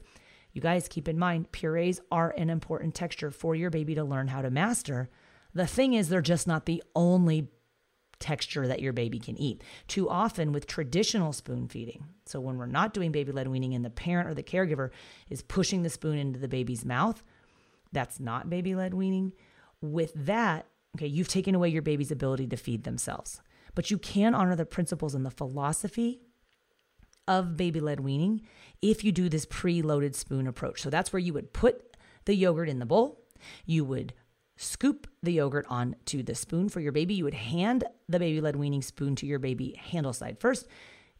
You 0.51 0.61
guys 0.61 0.87
keep 0.87 1.07
in 1.07 1.19
mind, 1.19 1.51
purees 1.51 1.99
are 2.11 2.33
an 2.37 2.49
important 2.49 2.95
texture 2.95 3.31
for 3.31 3.55
your 3.55 3.69
baby 3.69 3.95
to 3.95 4.03
learn 4.03 4.27
how 4.27 4.41
to 4.41 4.49
master. 4.49 5.09
The 5.53 5.67
thing 5.67 5.93
is, 5.93 6.09
they're 6.09 6.21
just 6.21 6.47
not 6.47 6.65
the 6.65 6.83
only 6.95 7.49
texture 8.19 8.67
that 8.67 8.81
your 8.81 8.93
baby 8.93 9.19
can 9.19 9.37
eat. 9.37 9.63
Too 9.87 10.09
often 10.09 10.51
with 10.51 10.67
traditional 10.67 11.33
spoon 11.33 11.67
feeding. 11.67 12.05
So 12.25 12.39
when 12.39 12.57
we're 12.57 12.65
not 12.65 12.93
doing 12.93 13.11
baby 13.11 13.31
led 13.31 13.47
weaning 13.47 13.73
and 13.73 13.83
the 13.83 13.89
parent 13.89 14.29
or 14.29 14.33
the 14.33 14.43
caregiver 14.43 14.89
is 15.29 15.41
pushing 15.41 15.83
the 15.83 15.89
spoon 15.89 16.17
into 16.17 16.39
the 16.39 16.47
baby's 16.47 16.85
mouth, 16.85 17.23
that's 17.91 18.19
not 18.19 18.49
baby 18.49 18.75
led 18.75 18.93
weaning. 18.93 19.33
With 19.81 20.13
that, 20.15 20.67
okay, 20.95 21.07
you've 21.07 21.27
taken 21.27 21.55
away 21.55 21.69
your 21.69 21.81
baby's 21.81 22.11
ability 22.11 22.47
to 22.47 22.57
feed 22.57 22.83
themselves. 22.83 23.41
But 23.75 23.91
you 23.91 23.97
can 23.97 24.33
honor 24.33 24.55
the 24.55 24.65
principles 24.65 25.15
and 25.15 25.25
the 25.25 25.31
philosophy 25.31 26.21
of 27.27 27.55
baby 27.55 27.79
led 27.79 27.99
weaning 27.99 28.41
if 28.81 29.03
you 29.03 29.11
do 29.11 29.29
this 29.29 29.45
pre-loaded 29.45 30.15
spoon 30.15 30.47
approach. 30.47 30.81
So 30.81 30.89
that's 30.89 31.13
where 31.13 31.19
you 31.19 31.33
would 31.33 31.53
put 31.53 31.95
the 32.25 32.35
yogurt 32.35 32.69
in 32.69 32.79
the 32.79 32.85
bowl. 32.85 33.23
You 33.65 33.85
would 33.85 34.13
scoop 34.57 35.07
the 35.23 35.31
yogurt 35.31 35.65
onto 35.69 36.23
the 36.23 36.35
spoon 36.35 36.67
for 36.67 36.79
your 36.81 36.91
baby. 36.91 37.13
You 37.13 37.23
would 37.23 37.33
hand 37.33 37.85
the 38.09 38.19
baby 38.19 38.41
led 38.41 38.55
weaning 38.55 38.81
spoon 38.81 39.15
to 39.17 39.25
your 39.25 39.39
baby 39.39 39.79
handle 39.79 40.11
side 40.11 40.39
first. 40.39 40.67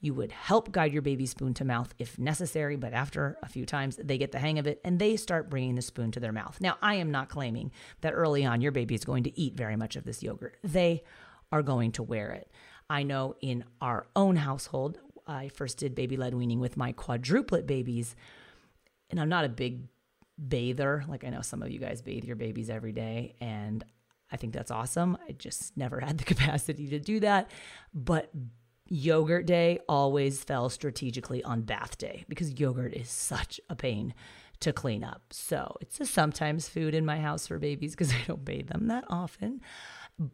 You 0.02 0.14
would 0.14 0.32
help 0.32 0.72
guide 0.72 0.94
your 0.94 1.02
baby 1.02 1.26
spoon 1.26 1.54
to 1.56 1.66
mouth 1.66 1.94
if 1.98 2.18
necessary, 2.18 2.78
but 2.78 2.94
after 2.94 3.38
a 3.44 3.50
few 3.50 3.66
times, 3.66 3.98
they 4.02 4.18
get 4.18 4.32
the 4.32 4.40
hang 4.40 4.58
of 4.58 4.66
it 4.66 4.80
and 4.86 4.98
they 4.98 5.18
start 5.18 5.50
bringing 5.50 5.76
the 5.76 5.82
spoon 5.82 6.12
to 6.12 6.20
their 6.20 6.32
mouth. 6.32 6.58
Now, 6.62 6.78
I 6.82 6.96
am 6.96 7.12
not 7.12 7.30
claiming 7.30 7.72
that 8.02 8.14
early 8.14 8.46
on 8.46 8.62
your 8.62 8.72
baby 8.72 8.96
is 8.96 9.04
going 9.04 9.24
to 9.24 9.40
eat 9.40 9.56
very 9.56 9.76
much 9.76 9.96
of 9.96 10.06
this 10.06 10.24
yogurt. 10.24 10.58
They 10.64 11.04
are 11.52 11.62
going 11.62 11.92
to 11.94 12.04
wear 12.04 12.32
it. 12.32 12.50
I 12.90 13.04
know 13.04 13.36
in 13.42 13.66
our 13.82 14.08
own 14.16 14.38
household, 14.38 15.00
I 15.28 15.50
first 15.50 15.78
did 15.78 15.96
baby 15.96 16.18
led 16.18 16.34
weaning 16.34 16.60
with 16.60 16.78
my 16.78 16.94
quadruplet 16.94 17.68
babies, 17.68 18.16
and 19.10 19.20
I'm 19.20 19.30
not 19.30 19.46
a 19.46 19.50
big 19.50 19.88
bather. 20.38 21.04
Like 21.08 21.24
I 21.24 21.30
know 21.30 21.42
some 21.42 21.62
of 21.62 21.70
you 21.70 21.80
guys 21.80 22.02
bathe 22.02 22.24
your 22.24 22.36
babies 22.36 22.70
every 22.70 22.94
day, 22.94 23.36
and 23.40 23.84
I 24.32 24.38
think 24.38 24.54
that's 24.54 24.72
awesome. 24.72 25.18
I 25.28 25.34
just 25.34 25.78
never 25.78 26.00
had 26.00 26.18
the 26.18 26.24
capacity 26.34 26.88
to 26.90 27.00
do 27.00 27.20
that. 27.20 27.52
But 27.94 28.32
yogurt 28.90 29.46
day 29.46 29.80
always 29.88 30.44
fell 30.44 30.70
strategically 30.70 31.44
on 31.44 31.62
bath 31.62 31.98
day 31.98 32.26
because 32.28 32.60
yogurt 32.60 32.94
is 32.94 33.10
such 33.10 33.60
a 33.70 33.76
pain 33.76 34.14
to 34.60 34.74
clean 34.74 35.04
up. 35.04 35.22
So 35.32 35.78
it's 35.82 36.00
a 36.00 36.06
sometimes 36.06 36.68
food 36.68 36.94
in 36.94 37.06
my 37.06 37.20
house 37.20 37.48
for 37.48 37.60
babies 37.60 37.92
because 37.92 38.14
I 38.14 38.24
don't 38.28 38.44
bathe 38.44 38.68
them 38.68 38.88
that 38.88 39.06
often. 39.10 39.62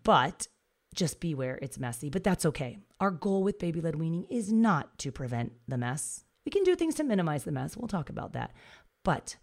But 0.03 0.47
just 0.95 1.19
beware 1.19 1.59
it's 1.61 1.77
messy, 1.77 2.09
but 2.09 2.23
that's 2.23 2.45
okay. 2.45 2.77
Our 2.99 3.11
goal 3.11 3.43
with 3.43 3.59
baby 3.59 3.81
led 3.81 3.95
weaning 3.95 4.25
is 4.29 4.51
not 4.51 4.97
to 4.99 5.11
prevent 5.11 5.51
the 5.67 5.77
mess. 5.77 6.23
We 6.45 6.51
can 6.51 6.63
do 6.63 6.75
things 6.75 6.95
to 6.95 7.03
minimize 7.03 7.43
the 7.43 7.51
mess. 7.51 7.75
We'll 7.75 7.87
talk 7.87 8.09
about 8.09 8.33
that. 8.33 8.53
But 9.03 9.35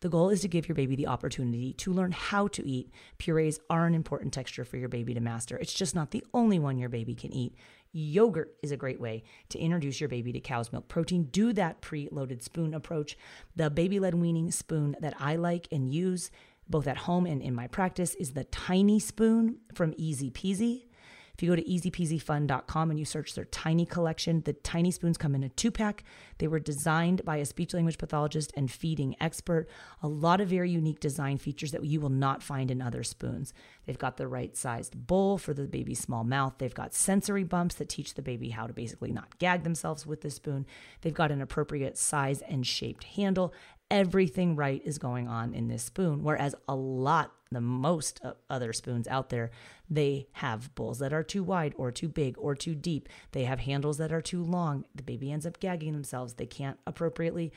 the 0.00 0.08
goal 0.08 0.30
is 0.30 0.40
to 0.42 0.48
give 0.48 0.68
your 0.68 0.74
baby 0.74 0.96
the 0.96 1.06
opportunity 1.06 1.72
to 1.74 1.92
learn 1.92 2.10
how 2.10 2.48
to 2.48 2.68
eat. 2.68 2.90
Purees 3.18 3.60
are 3.70 3.86
an 3.86 3.94
important 3.94 4.32
texture 4.32 4.64
for 4.64 4.76
your 4.76 4.88
baby 4.88 5.14
to 5.14 5.20
master. 5.20 5.56
It's 5.56 5.72
just 5.72 5.94
not 5.94 6.10
the 6.10 6.24
only 6.34 6.58
one 6.58 6.76
your 6.76 6.88
baby 6.88 7.14
can 7.14 7.32
eat. 7.32 7.54
Yogurt 7.92 8.56
is 8.62 8.72
a 8.72 8.76
great 8.76 9.00
way 9.00 9.22
to 9.50 9.58
introduce 9.58 10.00
your 10.00 10.08
baby 10.08 10.32
to 10.32 10.40
cow's 10.40 10.72
milk 10.72 10.88
protein. 10.88 11.24
Do 11.24 11.52
that 11.52 11.80
pre 11.80 12.08
loaded 12.10 12.42
spoon 12.42 12.74
approach. 12.74 13.16
The 13.56 13.70
baby 13.70 14.00
led 14.00 14.14
weaning 14.14 14.50
spoon 14.50 14.96
that 15.00 15.14
I 15.18 15.36
like 15.36 15.68
and 15.70 15.92
use 15.92 16.30
both 16.68 16.86
at 16.86 16.96
home 16.96 17.26
and 17.26 17.42
in 17.42 17.54
my 17.54 17.66
practice 17.66 18.14
is 18.14 18.32
the 18.32 18.44
tiny 18.44 18.98
spoon 18.98 19.58
from 19.74 19.92
ezpz. 19.94 20.86
If 21.34 21.42
you 21.42 21.48
go 21.48 21.56
to 21.56 21.62
ezpzfun.com 21.62 22.90
and 22.90 22.98
you 22.98 23.04
search 23.04 23.34
their 23.34 23.46
tiny 23.46 23.86
collection, 23.86 24.42
the 24.42 24.52
tiny 24.52 24.90
spoons 24.90 25.16
come 25.16 25.34
in 25.34 25.42
a 25.42 25.48
two 25.48 25.70
pack. 25.70 26.04
They 26.38 26.46
were 26.46 26.58
designed 26.58 27.24
by 27.24 27.36
a 27.36 27.46
speech 27.46 27.72
language 27.72 27.98
pathologist 27.98 28.52
and 28.56 28.70
feeding 28.70 29.16
expert. 29.20 29.68
A 30.02 30.08
lot 30.08 30.40
of 30.40 30.48
very 30.48 30.70
unique 30.70 31.00
design 31.00 31.38
features 31.38 31.72
that 31.72 31.84
you 31.84 32.00
will 32.00 32.10
not 32.10 32.42
find 32.42 32.70
in 32.70 32.82
other 32.82 33.02
spoons. 33.02 33.54
They've 33.86 33.98
got 33.98 34.18
the 34.18 34.28
right 34.28 34.56
sized 34.56 35.06
bowl 35.06 35.38
for 35.38 35.54
the 35.54 35.64
baby's 35.64 36.00
small 36.00 36.24
mouth. 36.24 36.54
They've 36.58 36.74
got 36.74 36.94
sensory 36.94 37.44
bumps 37.44 37.76
that 37.76 37.88
teach 37.88 38.14
the 38.14 38.22
baby 38.22 38.50
how 38.50 38.66
to 38.66 38.72
basically 38.72 39.10
not 39.10 39.38
gag 39.38 39.64
themselves 39.64 40.06
with 40.06 40.20
the 40.20 40.30
spoon. 40.30 40.66
They've 41.00 41.14
got 41.14 41.32
an 41.32 41.40
appropriate 41.40 41.96
size 41.96 42.42
and 42.42 42.66
shaped 42.66 43.04
handle. 43.04 43.54
Everything 43.90 44.56
right 44.56 44.82
is 44.84 44.98
going 44.98 45.28
on 45.28 45.54
in 45.54 45.68
this 45.68 45.84
spoon, 45.84 46.22
whereas 46.22 46.54
a 46.68 46.74
lot 46.74 47.32
the 47.52 47.60
most 47.60 48.20
uh, 48.24 48.32
other 48.50 48.72
spoons 48.72 49.06
out 49.08 49.30
there, 49.30 49.50
they 49.88 50.26
have 50.32 50.74
bowls 50.74 50.98
that 50.98 51.12
are 51.12 51.22
too 51.22 51.42
wide 51.42 51.74
or 51.76 51.90
too 51.90 52.08
big 52.08 52.36
or 52.38 52.54
too 52.54 52.74
deep. 52.74 53.08
They 53.32 53.44
have 53.44 53.60
handles 53.60 53.98
that 53.98 54.12
are 54.12 54.20
too 54.20 54.42
long. 54.42 54.84
The 54.94 55.02
baby 55.02 55.30
ends 55.32 55.46
up 55.46 55.60
gagging 55.60 55.92
themselves. 55.92 56.34
They 56.34 56.46
can't 56.46 56.78
appropriately 56.86 57.52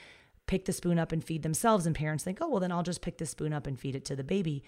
pick 0.48 0.66
the 0.66 0.74
spoon 0.74 1.00
up 1.00 1.12
and 1.12 1.24
feed 1.24 1.44
themselves. 1.44 1.86
And 1.86 1.96
parents 1.96 2.24
think, 2.24 2.40
oh, 2.42 2.50
well, 2.50 2.60
then 2.60 2.72
I'll 2.72 2.84
just 2.84 3.02
pick 3.02 3.18
the 3.18 3.26
spoon 3.26 3.54
up 3.54 3.68
and 3.68 3.80
feed 3.80 3.96
it 3.96 4.06
to 4.06 4.16
the 4.16 4.24
baby. 4.24 4.64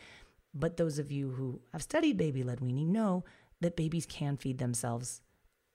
But 0.54 0.78
those 0.78 1.00
of 1.00 1.12
you 1.12 1.32
who 1.32 1.62
have 1.74 1.84
studied 1.84 2.18
baby 2.18 2.44
led 2.44 2.62
weaning 2.62 2.92
know 2.92 3.24
that 3.62 3.76
babies 3.76 4.06
can 4.06 4.38
feed 4.38 4.58
themselves 4.58 5.22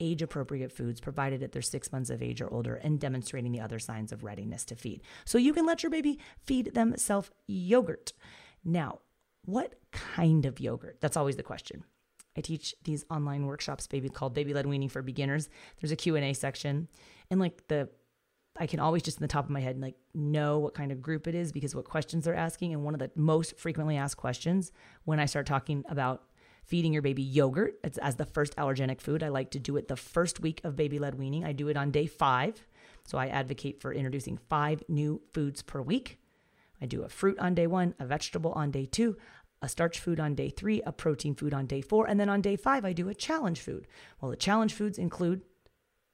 age 0.03 0.21
appropriate 0.21 0.73
foods 0.73 1.01
provided 1.01 1.41
that 1.41 1.53
they're 1.53 1.63
six 1.63 1.93
months 1.93 2.11
of 2.11 2.23
age 2.23 2.43
or 2.43 2.53
older 2.53 2.75
and 2.75 2.99
demonstrating 2.99 3.53
the 3.53 3.61
other 3.61 3.79
signs 3.79 4.13
of 4.13 4.25
readiness 4.25 4.65
to 4.65 4.75
feed. 4.75 5.01
So 5.25 5.39
you 5.39 5.55
can 5.55 5.65
let 5.65 5.83
your 5.83 5.91
baby 5.91 6.19
feed 6.45 6.75
themselves 6.75 7.31
yogurt. 7.47 8.13
Now, 8.65 9.01
what 9.45 9.75
kind 9.91 10.47
of 10.47 10.61
yogurt? 10.61 10.99
That's 11.01 11.17
always 11.17 11.37
the 11.37 11.43
question. 11.43 11.85
I 12.37 12.41
teach 12.41 12.75
these 12.85 13.05
online 13.11 13.47
workshops, 13.47 13.87
baby 13.87 14.09
called 14.09 14.35
Baby 14.35 14.55
Led 14.55 14.67
Weaning 14.67 14.89
for 14.89 15.03
Beginners. 15.03 15.49
There's 15.81 15.93
a 15.93 15.97
Q&A 15.97 16.33
section 16.33 16.89
and 17.31 17.41
like 17.41 17.67
the 17.69 17.89
I 18.59 18.67
can 18.67 18.81
always 18.81 19.03
just 19.03 19.17
in 19.17 19.23
the 19.23 19.29
top 19.29 19.47
of 19.47 19.51
my 19.51 19.61
head 19.61 19.81
like 19.81 19.97
know 20.15 20.59
what 20.59 20.75
kind 20.75 20.93
of 20.93 21.01
group 21.01 21.27
it 21.27 21.35
is 21.35 21.53
because 21.53 21.75
what 21.75 21.87
questions 21.87 22.25
they're 22.25 22.35
asking 22.35 22.75
and 22.75 22.85
one 22.85 22.93
of 22.95 23.01
the 23.01 23.11
most 23.17 23.59
frequently 23.59 23.97
asked 23.97 24.19
questions 24.19 24.73
when 25.05 25.19
I 25.19 25.25
start 25.25 25.47
talking 25.47 25.85
about 25.89 26.25
feeding 26.65 26.93
your 26.93 27.03
baby 27.03 27.23
yogurt 27.23 27.75
as 27.83 28.17
the 28.17 28.27
first 28.27 28.55
allergenic 28.57 29.01
food. 29.01 29.23
I 29.23 29.29
like 29.29 29.51
to 29.53 29.59
do 29.59 29.77
it 29.77 29.89
the 29.89 29.97
first 29.97 30.41
week 30.41 30.61
of 30.65 30.77
baby 30.77 30.99
led 30.99 31.15
weaning. 31.17 31.45
I 31.45 31.53
do 31.53 31.69
it 31.69 31.77
on 31.77 31.91
day 31.91 32.07
5. 32.07 32.67
So 33.05 33.19
I 33.19 33.27
advocate 33.29 33.81
for 33.81 33.93
introducing 33.93 34.37
5 34.37 34.85
new 34.89 35.21
foods 35.33 35.63
per 35.63 35.81
week. 35.81 36.19
I 36.83 36.87
do 36.87 37.05
a 37.05 37.09
fruit 37.09 37.39
on 37.39 37.55
day 37.55 37.69
one, 37.69 37.95
a 38.01 38.05
vegetable 38.05 38.53
on 38.53 38.73
day 38.73 38.87
two, 38.87 39.17
a 39.63 39.69
starch 39.69 40.01
food 40.01 40.19
on 40.19 40.35
day 40.35 40.51
three, 40.51 40.83
a 40.83 40.91
protein 40.91 41.37
food 41.37 41.55
on 41.55 41.67
day 41.67 41.81
four, 41.81 42.07
and 42.07 42.19
then 42.19 42.29
on 42.29 42.41
day 42.41 42.57
five, 42.57 42.85
I 42.85 42.93
do 42.93 43.09
a 43.09 43.15
challenge 43.15 43.61
food. 43.61 43.87
Well, 44.21 44.33
the 44.33 44.37
challenge 44.37 44.75
foods 44.75 44.99
include 44.99 45.43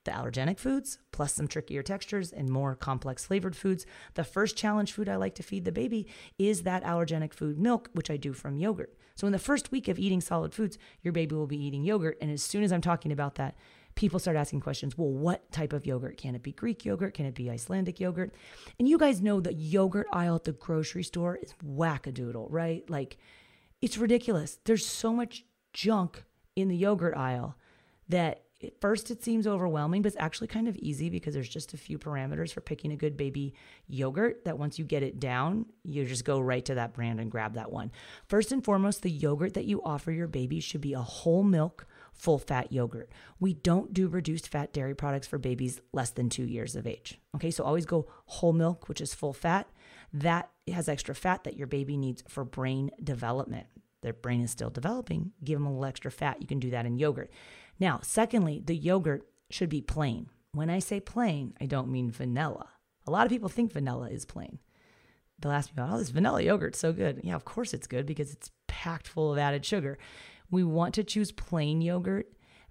the 0.05 0.11
allergenic 0.11 0.59
foods, 0.59 0.99
plus 1.11 1.35
some 1.35 1.49
trickier 1.49 1.83
textures 1.83 2.33
and 2.33 2.51
more 2.51 2.75
complex 2.75 3.25
flavored 3.25 3.57
foods. 3.57 3.87
The 4.15 4.25
first 4.25 4.57
challenge 4.57 4.93
food 4.93 5.09
I 5.09 5.17
like 5.17 5.35
to 5.37 5.43
feed 5.43 5.65
the 5.65 5.73
baby 5.73 6.07
is 6.39 6.63
that 6.63 6.85
allergenic 6.85 7.33
food 7.33 7.59
milk, 7.59 7.89
which 7.95 8.11
I 8.11 8.19
do 8.19 8.35
from 8.35 8.59
yogurt. 8.59 8.95
So, 9.15 9.27
in 9.27 9.33
the 9.33 9.39
first 9.39 9.73
week 9.73 9.89
of 9.89 9.99
eating 9.99 10.21
solid 10.21 10.55
foods, 10.55 10.79
your 11.03 11.13
baby 11.13 11.35
will 11.35 11.47
be 11.47 11.63
eating 11.63 11.83
yogurt. 11.83 12.19
And 12.21 12.31
as 12.31 12.43
soon 12.43 12.63
as 12.63 12.73
I'm 12.73 12.81
talking 12.83 13.11
about 13.11 13.35
that, 13.37 13.57
people 13.99 14.21
start 14.21 14.37
asking 14.37 14.61
questions. 14.61 14.97
Well, 14.97 15.09
what 15.09 15.51
type 15.51 15.73
of 15.73 15.85
yogurt? 15.85 16.19
Can 16.19 16.37
it 16.37 16.43
be 16.45 16.53
Greek 16.53 16.85
yogurt? 16.85 17.15
Can 17.15 17.27
it 17.27 17.35
be 17.35 17.51
Icelandic 17.51 17.99
yogurt? 17.99 18.33
And 18.79 18.89
you 18.89 18.97
guys 18.97 19.21
know 19.21 19.41
the 19.41 19.53
yogurt 19.53 20.07
aisle 20.13 20.37
at 20.37 20.45
the 20.45 20.53
grocery 20.53 21.03
store 21.03 21.35
is 21.35 21.53
wackadoodle, 21.67 22.47
right? 22.49 22.89
Like 22.89 23.17
it's 23.83 23.99
ridiculous. 23.99 24.61
There's 24.65 24.87
so 24.87 25.13
much 25.13 25.45
junk 25.73 26.23
in 26.55 26.69
the 26.69 26.77
yogurt 26.77 27.17
aisle 27.17 27.57
that 28.09 28.45
at 28.63 28.81
first 28.81 29.11
it 29.11 29.25
seems 29.25 29.49
overwhelming, 29.49 30.03
but 30.03 30.13
it's 30.13 30.21
actually 30.21 30.47
kind 30.47 30.69
of 30.69 30.77
easy 30.77 31.11
because 31.11 31.35
there's 31.35 31.49
just 31.49 31.75
a 31.75 31.77
few 31.77 31.99
parameters 31.99 32.53
for 32.53 32.61
picking 32.61 32.93
a 32.93 32.97
good 32.97 33.17
baby 33.17 33.53
yogurt 33.89 34.45
that 34.45 34.61
once 34.61 34.79
you 34.79 34.85
get 34.85 35.03
it 35.03 35.19
down, 35.19 35.67
you 35.83 36.05
just 36.05 36.25
go 36.25 36.39
right 36.39 36.65
to 36.65 36.77
that 36.77 36.95
brand 36.95 37.19
and 37.19 37.33
grab 37.33 37.55
that 37.55 37.73
one. 37.73 37.91
First 38.29 38.53
and 38.53 38.65
foremost, 38.65 39.03
the 39.03 39.11
yogurt 39.11 39.55
that 39.55 39.65
you 39.65 39.83
offer 39.83 40.13
your 40.13 40.29
baby 40.29 40.61
should 40.61 40.81
be 40.81 40.93
a 40.93 41.03
whole 41.03 41.43
milk 41.43 41.85
full 42.19 42.39
fat 42.39 42.73
yogurt. 42.73 43.11
We 43.41 43.55
don't 43.55 43.95
do 43.95 44.09
reduced 44.09 44.49
fat 44.49 44.73
dairy 44.73 44.95
products 44.95 45.27
for 45.27 45.39
babies 45.39 45.81
less 45.93 46.11
than 46.11 46.29
two 46.29 46.45
years 46.45 46.77
of 46.77 46.87
age. 46.87 47.19
Okay, 47.37 47.51
so 47.51 47.65
always 47.65 47.87
go 47.87 48.09
whole 48.27 48.53
milk, 48.53 48.89
which 48.89 49.01
is 49.01 49.15
full 49.15 49.33
fat. 49.33 49.69
That 50.13 50.51
has 50.73 50.89
extra 50.89 51.15
fat 51.15 51.45
that 51.45 51.57
your 51.57 51.67
baby 51.67 51.97
needs 51.97 52.23
for 52.29 52.45
brain 52.45 52.91
development. 53.03 53.67
Their 54.03 54.13
brain 54.13 54.43
is 54.43 54.51
still 54.51 54.71
developing. 54.71 55.33
Give 55.43 55.59
them 55.59 55.67
a 55.67 55.71
little 55.71 55.85
extra 55.85 56.11
fat. 56.11 56.41
You 56.41 56.47
can 56.47 56.61
do 56.61 56.71
that 56.71 56.87
in 56.87 56.99
yogurt. 56.99 57.31
Now, 57.81 58.01
secondly, 58.03 58.63
the 58.65 58.77
yogurt 58.77 59.29
should 59.51 59.69
be 59.69 59.81
plain. 59.81 60.29
When 60.53 60.71
I 60.71 60.79
say 60.79 61.01
plain, 61.01 61.55
I 61.61 61.67
don't 61.67 61.91
mean 61.91 62.11
vanilla. 62.11 62.69
A 63.07 63.11
lot 63.11 63.27
of 63.27 63.31
people 63.31 63.49
think 63.49 63.73
vanilla 63.73 64.09
is 64.11 64.25
plain. 64.25 64.59
They'll 65.39 65.53
ask 65.53 65.71
me, 65.71 65.83
about, 65.83 65.95
oh, 65.95 65.99
this 65.99 66.11
vanilla 66.11 66.43
yogurt's 66.43 66.79
so 66.79 66.93
good. 66.93 67.21
Yeah, 67.23 67.37
of 67.37 67.45
course 67.45 67.73
it's 67.73 67.87
good 67.87 68.07
because 68.07 68.33
it's 68.33 68.51
packed 68.67 69.07
full 69.07 69.33
of 69.33 69.39
added 69.39 69.65
sugar. 69.65 69.99
We 70.51 70.65
want 70.65 70.95
to 70.95 71.05
choose 71.05 71.33
plain 71.33 71.81
yogurt 71.81 72.27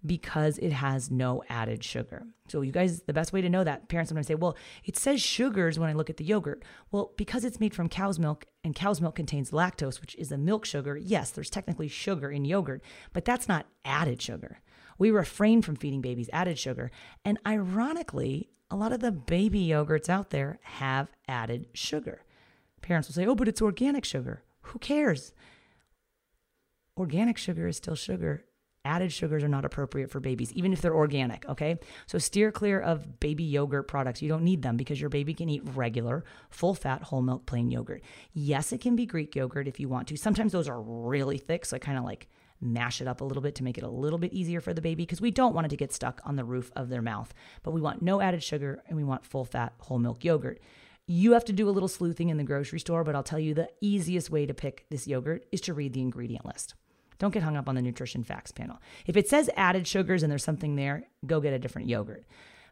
because 0.06 0.58
it 0.60 0.72
has 0.72 1.10
no 1.10 1.44
added 1.50 1.84
sugar. 1.84 2.28
So, 2.48 2.62
you 2.62 2.72
guys, 2.72 3.02
the 3.02 3.14
best 3.14 3.34
way 3.34 3.42
to 3.42 3.50
know 3.50 3.64
that, 3.64 3.90
parents 3.90 4.10
sometimes 4.10 4.28
say, 4.28 4.36
well, 4.36 4.56
it 4.86 4.96
says 4.96 5.22
sugars 5.22 5.78
when 5.78 5.90
I 5.90 5.94
look 5.94 6.10
at 6.10 6.18
the 6.18 6.24
yogurt. 6.24 6.64
Well, 6.92 7.14
because 7.18 7.44
it's 7.44 7.60
made 7.60 7.76
from 7.76 7.90
cow's 7.90 8.20
milk 8.20 8.46
and 8.64 8.76
cow's 8.76 9.02
milk 9.02 9.16
contains 9.16 9.52
lactose, 9.52 10.00
which 10.00 10.16
is 10.16 10.32
a 10.32 10.38
milk 10.38 10.66
sugar, 10.66 10.96
yes, 10.96 11.32
there's 11.32 11.50
technically 11.50 11.88
sugar 11.88 12.32
in 12.32 12.46
yogurt, 12.46 12.82
but 13.12 13.26
that's 13.26 13.48
not 13.48 13.66
added 13.84 14.22
sugar. 14.22 14.62
We 14.98 15.12
refrain 15.12 15.62
from 15.62 15.76
feeding 15.76 16.02
babies 16.02 16.30
added 16.32 16.58
sugar. 16.58 16.92
And 17.26 17.40
ironically, 17.46 18.50
a 18.70 18.76
lot 18.76 18.92
of 18.92 19.00
the 19.00 19.12
baby 19.12 19.66
yogurts 19.68 20.10
out 20.10 20.30
there 20.30 20.60
have 20.64 21.10
added 21.28 21.68
sugar. 21.74 22.24
Parents 22.82 23.08
will 23.08 23.16
say, 23.16 23.26
oh, 23.26 23.36
but 23.36 23.48
it's 23.48 23.62
organic 23.62 24.06
sugar. 24.06 24.44
Who 24.62 24.80
cares? 24.80 25.34
Organic 26.98 27.38
sugar 27.38 27.68
is 27.68 27.78
still 27.78 27.96
sugar 27.96 28.44
added 28.88 29.12
sugars 29.12 29.44
are 29.44 29.50
not 29.50 29.66
appropriate 29.66 30.10
for 30.10 30.20
babies, 30.20 30.52
even 30.54 30.72
if 30.72 30.82
they're 30.82 30.96
organic. 30.96 31.48
Okay. 31.50 31.78
So 32.08 32.18
steer 32.18 32.52
clear 32.52 32.80
of 32.80 33.20
baby 33.20 33.44
yogurt 33.44 33.88
products. 33.88 34.22
You 34.22 34.30
don't 34.30 34.44
need 34.44 34.62
them 34.62 34.78
because 34.78 35.00
your 35.00 35.10
baby 35.10 35.34
can 35.34 35.50
eat 35.50 35.62
regular, 35.76 36.24
full 36.50 36.74
fat, 36.74 37.04
whole 37.04 37.22
milk, 37.22 37.46
plain 37.46 37.70
yogurt. 37.70 38.02
Yes, 38.34 38.72
it 38.72 38.80
can 38.80 38.96
be 38.96 39.06
Greek 39.06 39.36
yogurt 39.36 39.68
if 39.68 39.80
you 39.80 39.90
want 39.90 40.08
to. 40.08 40.18
Sometimes 40.18 40.54
those 40.54 40.70
are 40.70 40.82
really 40.82 41.38
thick. 41.38 41.66
So 41.66 41.76
I 41.76 41.80
kind 41.80 41.98
of 41.98 42.06
like 42.06 42.30
mash 42.60 43.02
it 43.02 43.08
up 43.08 43.22
a 43.22 43.26
little 43.26 43.44
bit 43.44 43.56
to 43.56 43.64
make 43.64 43.78
it 43.78 43.84
a 43.84 43.90
little 43.90 44.18
bit 44.18 44.34
easier 44.34 44.62
for 44.62 44.74
the 44.74 44.82
baby 44.82 45.04
because 45.04 45.22
we 45.22 45.32
don't 45.32 45.54
want 45.54 45.66
it 45.66 45.70
to 45.70 45.78
get 45.78 45.94
stuck 45.94 46.22
on 46.24 46.38
the 46.38 46.46
roof 46.46 46.72
of 46.76 46.90
their 46.90 47.02
mouth. 47.02 47.34
But 47.62 47.72
we 47.72 47.82
want 47.82 48.02
no 48.02 48.22
added 48.22 48.42
sugar 48.42 48.82
and 48.88 48.96
we 48.96 49.04
want 49.04 49.26
full 49.26 49.46
fat, 49.46 49.74
whole 49.80 50.00
milk 50.00 50.24
yogurt. 50.24 50.60
You 51.10 51.34
have 51.34 51.46
to 51.46 51.54
do 51.54 51.70
a 51.70 51.72
little 51.72 51.88
sleuthing 51.88 52.30
in 52.30 52.38
the 52.38 52.44
grocery 52.44 52.80
store, 52.80 53.06
but 53.06 53.16
I'll 53.16 53.24
tell 53.24 53.40
you 53.40 53.54
the 53.54 53.70
easiest 53.80 54.30
way 54.30 54.46
to 54.46 54.54
pick 54.54 54.86
this 54.90 55.08
yogurt 55.08 55.46
is 55.54 55.62
to 55.62 55.74
read 55.74 55.94
the 55.94 56.02
ingredient 56.02 56.46
list. 56.46 56.74
Don't 57.20 57.34
get 57.34 57.44
hung 57.44 57.58
up 57.58 57.68
on 57.68 57.76
the 57.76 57.82
nutrition 57.82 58.24
facts 58.24 58.52
panel. 58.52 58.80
If 59.06 59.18
it 59.18 59.28
says 59.28 59.50
added 59.56 59.88
sugars 59.88 60.24
and 60.24 60.32
there's 60.32 60.44
something 60.44 60.76
there, 60.76 61.08
go 61.26 61.42
get 61.42 61.54
a 61.54 61.60
different 61.60 61.90
yogurt. 61.90 62.26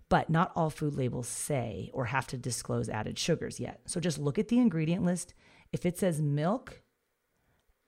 But 0.07 0.29
not 0.29 0.51
all 0.55 0.69
food 0.69 0.95
labels 0.95 1.27
say 1.27 1.89
or 1.93 2.05
have 2.05 2.27
to 2.27 2.37
disclose 2.37 2.89
added 2.89 3.17
sugars 3.17 3.59
yet. 3.59 3.81
So 3.85 3.99
just 3.99 4.19
look 4.19 4.37
at 4.37 4.49
the 4.49 4.59
ingredient 4.59 5.03
list. 5.03 5.33
If 5.73 5.85
it 5.85 5.97
says 5.97 6.21
milk 6.21 6.81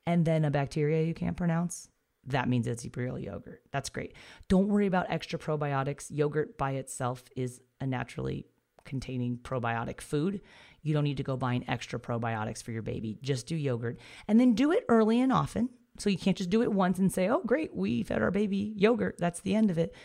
and 0.05 0.25
then 0.25 0.43
a 0.43 0.51
bacteria 0.51 1.03
you 1.03 1.13
can't 1.13 1.37
pronounce, 1.37 1.89
that 2.25 2.49
means 2.49 2.67
it's 2.67 2.85
real 2.95 3.19
yogurt. 3.19 3.61
That's 3.71 3.89
great. 3.89 4.13
Don't 4.47 4.67
worry 4.67 4.87
about 4.87 5.05
extra 5.09 5.39
probiotics. 5.39 6.07
Yogurt 6.09 6.57
by 6.57 6.71
itself 6.71 7.23
is 7.35 7.61
a 7.79 7.85
naturally 7.85 8.47
containing 8.83 9.37
probiotic 9.37 10.01
food. 10.01 10.41
You 10.81 10.93
don't 10.93 11.03
need 11.03 11.17
to 11.17 11.23
go 11.23 11.37
buying 11.37 11.65
extra 11.69 11.99
probiotics 11.99 12.63
for 12.63 12.71
your 12.71 12.81
baby. 12.81 13.17
Just 13.21 13.47
do 13.47 13.55
yogurt 13.55 13.99
and 14.27 14.39
then 14.39 14.53
do 14.53 14.71
it 14.71 14.85
early 14.89 15.21
and 15.21 15.31
often. 15.31 15.69
So 15.97 16.09
you 16.09 16.17
can't 16.17 16.37
just 16.37 16.49
do 16.49 16.61
it 16.61 16.71
once 16.71 16.99
and 16.99 17.11
say, 17.11 17.29
oh, 17.29 17.41
great, 17.45 17.75
we 17.75 18.03
fed 18.03 18.21
our 18.21 18.31
baby 18.31 18.73
yogurt. 18.75 19.17
That's 19.17 19.41
the 19.41 19.55
end 19.55 19.71
of 19.71 19.77
it. 19.77 19.95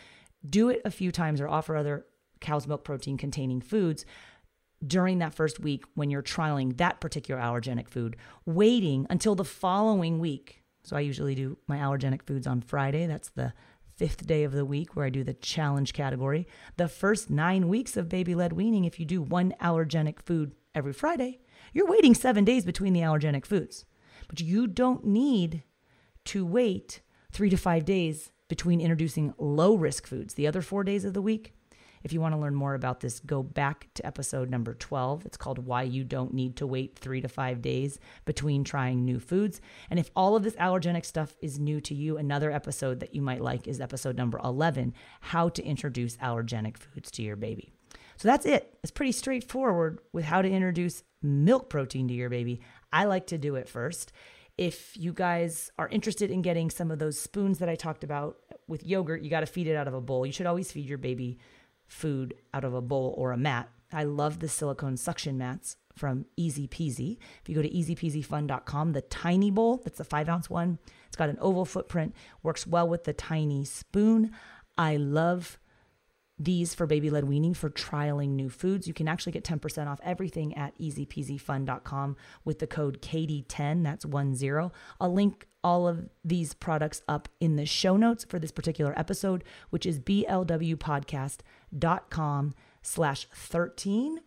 Do 0.47 0.69
it 0.69 0.81
a 0.85 0.91
few 0.91 1.11
times 1.11 1.39
or 1.39 1.47
offer 1.47 1.75
other 1.75 2.05
cow's 2.41 2.67
milk 2.67 2.83
protein 2.83 3.17
containing 3.17 3.61
foods 3.61 4.05
during 4.85 5.19
that 5.19 5.33
first 5.33 5.59
week 5.59 5.85
when 5.95 6.09
you're 6.09 6.21
trialing 6.21 6.77
that 6.77 6.99
particular 6.99 7.39
allergenic 7.41 7.87
food, 7.87 8.17
waiting 8.45 9.07
until 9.09 9.35
the 9.35 9.45
following 9.45 10.19
week. 10.19 10.63
So 10.83 10.97
I 10.97 11.01
usually 11.01 11.35
do 11.35 11.57
my 11.67 11.77
allergenic 11.77 12.23
foods 12.23 12.45
on 12.45 12.61
Friday. 12.61 13.05
That's 13.05 13.29
the 13.29 13.53
fifth 13.95 14.25
day 14.27 14.43
of 14.43 14.51
the 14.51 14.65
week 14.65 14.95
where 14.95 15.05
I 15.05 15.09
do 15.09 15.23
the 15.23 15.33
challenge 15.33 15.93
category. 15.93 16.47
The 16.77 16.89
first 16.89 17.29
nine 17.29 17.69
weeks 17.69 17.95
of 17.95 18.09
baby 18.09 18.35
led 18.35 18.53
weaning, 18.53 18.85
if 18.85 18.99
you 18.99 19.05
do 19.05 19.21
one 19.21 19.53
allergenic 19.61 20.21
food 20.21 20.53
every 20.75 20.93
Friday, 20.93 21.39
you're 21.71 21.87
waiting 21.87 22.13
seven 22.13 22.43
days 22.43 22.65
between 22.65 22.93
the 22.93 23.01
allergenic 23.01 23.45
foods. 23.45 23.85
But 24.27 24.41
you 24.41 24.67
don't 24.67 25.05
need 25.05 25.63
to 26.25 26.45
wait 26.45 27.01
three 27.31 27.49
to 27.49 27.57
five 27.57 27.85
days 27.85 28.31
between 28.47 28.81
introducing 28.81 29.33
low 29.37 29.75
risk 29.75 30.05
foods. 30.05 30.35
The 30.35 30.47
other 30.47 30.61
four 30.61 30.83
days 30.83 31.05
of 31.05 31.13
the 31.13 31.21
week, 31.21 31.53
if 32.03 32.11
you 32.11 32.19
want 32.19 32.35
to 32.35 32.39
learn 32.39 32.53
more 32.53 32.73
about 32.73 32.99
this, 32.99 33.19
go 33.21 33.41
back 33.41 33.87
to 33.93 34.05
episode 34.05 34.49
number 34.49 34.73
12. 34.73 35.25
It's 35.25 35.37
called 35.37 35.65
Why 35.65 35.83
You 35.83 36.03
Don't 36.03 36.33
Need 36.33 36.57
to 36.57 36.67
Wait 36.67 36.99
Three 36.99 37.21
to 37.21 37.29
Five 37.29 37.61
Days 37.61 37.97
Between 38.25 38.65
Trying 38.65 39.05
New 39.05 39.19
Foods. 39.19 39.61
And 39.89 39.97
if 39.97 40.11
all 40.15 40.35
of 40.35 40.43
this 40.43 40.55
allergenic 40.55 41.05
stuff 41.05 41.35
is 41.41 41.59
new 41.59 41.79
to 41.81 41.95
you, 41.95 42.17
another 42.17 42.51
episode 42.51 42.99
that 42.99 43.15
you 43.15 43.21
might 43.21 43.41
like 43.41 43.67
is 43.67 43.79
episode 43.79 44.17
number 44.17 44.39
11 44.43 44.93
How 45.21 45.47
to 45.49 45.63
Introduce 45.63 46.17
Allergenic 46.17 46.77
Foods 46.77 47.09
to 47.11 47.23
Your 47.23 47.37
Baby. 47.37 47.71
So 48.17 48.27
that's 48.27 48.45
it. 48.45 48.77
It's 48.83 48.91
pretty 48.91 49.13
straightforward 49.13 49.99
with 50.11 50.25
how 50.25 50.41
to 50.41 50.49
introduce 50.49 51.03
milk 51.21 51.69
protein 51.69 52.07
to 52.09 52.13
your 52.13 52.29
baby. 52.29 52.59
I 52.91 53.05
like 53.05 53.27
to 53.27 53.37
do 53.37 53.55
it 53.55 53.69
first. 53.69 54.11
If 54.57 54.95
you 54.95 55.13
guys 55.13 55.71
are 55.79 55.87
interested 55.87 56.29
in 56.29 56.41
getting 56.41 56.69
some 56.69 56.91
of 56.91 56.99
those 56.99 57.19
spoons 57.19 57.59
that 57.59 57.69
I 57.69 57.75
talked 57.75 58.03
about 58.03 58.37
with 58.67 58.85
yogurt, 58.85 59.23
you 59.23 59.29
got 59.29 59.39
to 59.39 59.45
feed 59.45 59.67
it 59.67 59.75
out 59.75 59.87
of 59.87 59.93
a 59.93 60.01
bowl. 60.01 60.25
You 60.25 60.31
should 60.31 60.45
always 60.45 60.71
feed 60.71 60.87
your 60.87 60.97
baby 60.97 61.39
food 61.87 62.35
out 62.53 62.63
of 62.63 62.73
a 62.73 62.81
bowl 62.81 63.15
or 63.17 63.31
a 63.31 63.37
mat. 63.37 63.69
I 63.91 64.03
love 64.03 64.39
the 64.39 64.47
silicone 64.47 64.97
suction 64.97 65.37
mats 65.37 65.77
from 65.95 66.25
ezpz. 66.39 67.17
If 67.41 67.49
you 67.49 67.55
go 67.55 67.61
to 67.61 67.69
ezpzfun.com, 67.69 68.93
the 68.93 69.01
tiny 69.01 69.51
bowl, 69.51 69.81
that's 69.83 69.97
the 69.97 70.03
five 70.03 70.29
ounce 70.29 70.49
one, 70.49 70.79
it's 71.07 71.15
got 71.15 71.29
an 71.29 71.37
oval 71.39 71.65
footprint, 71.65 72.15
works 72.41 72.65
well 72.65 72.87
with 72.87 73.03
the 73.03 73.13
tiny 73.13 73.65
spoon. 73.65 74.31
I 74.77 74.97
love 74.97 75.59
these 76.43 76.73
for 76.73 76.85
baby 76.85 77.09
led 77.09 77.25
weaning 77.25 77.53
for 77.53 77.69
trialing 77.69 78.29
new 78.29 78.49
foods. 78.49 78.87
You 78.87 78.93
can 78.93 79.07
actually 79.07 79.31
get 79.31 79.43
10% 79.43 79.87
off 79.87 79.99
everything 80.03 80.55
at 80.57 80.77
ezpzfun.com 80.79 82.17
with 82.43 82.59
the 82.59 82.67
code 82.67 83.01
KD10. 83.01 83.83
That's 83.83 84.05
10. 84.05 84.71
I'll 84.99 85.13
link 85.13 85.47
all 85.63 85.87
of 85.87 86.09
these 86.25 86.53
products 86.53 87.01
up 87.07 87.29
in 87.39 87.55
the 87.55 87.65
show 87.65 87.95
notes 87.95 88.25
for 88.25 88.39
this 88.39 88.51
particular 88.51 88.93
episode, 88.97 89.43
which 89.69 89.85
is 89.85 89.99
blwpodcast.com 89.99 92.53
slash 92.81 93.27
13. 93.33 94.19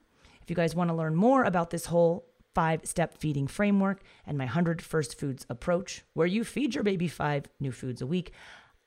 If 0.42 0.50
you 0.50 0.56
guys 0.56 0.74
want 0.74 0.90
to 0.90 0.94
learn 0.94 1.14
more 1.14 1.44
about 1.44 1.70
this 1.70 1.86
whole 1.86 2.26
five 2.54 2.80
step 2.84 3.18
feeding 3.18 3.46
framework 3.46 4.00
and 4.26 4.38
my 4.38 4.44
100 4.44 4.80
first 4.80 5.20
foods 5.20 5.44
approach, 5.50 6.04
where 6.14 6.26
you 6.26 6.42
feed 6.42 6.74
your 6.74 6.84
baby 6.84 7.08
five 7.08 7.44
new 7.60 7.72
foods 7.72 8.00
a 8.00 8.06
week, 8.06 8.32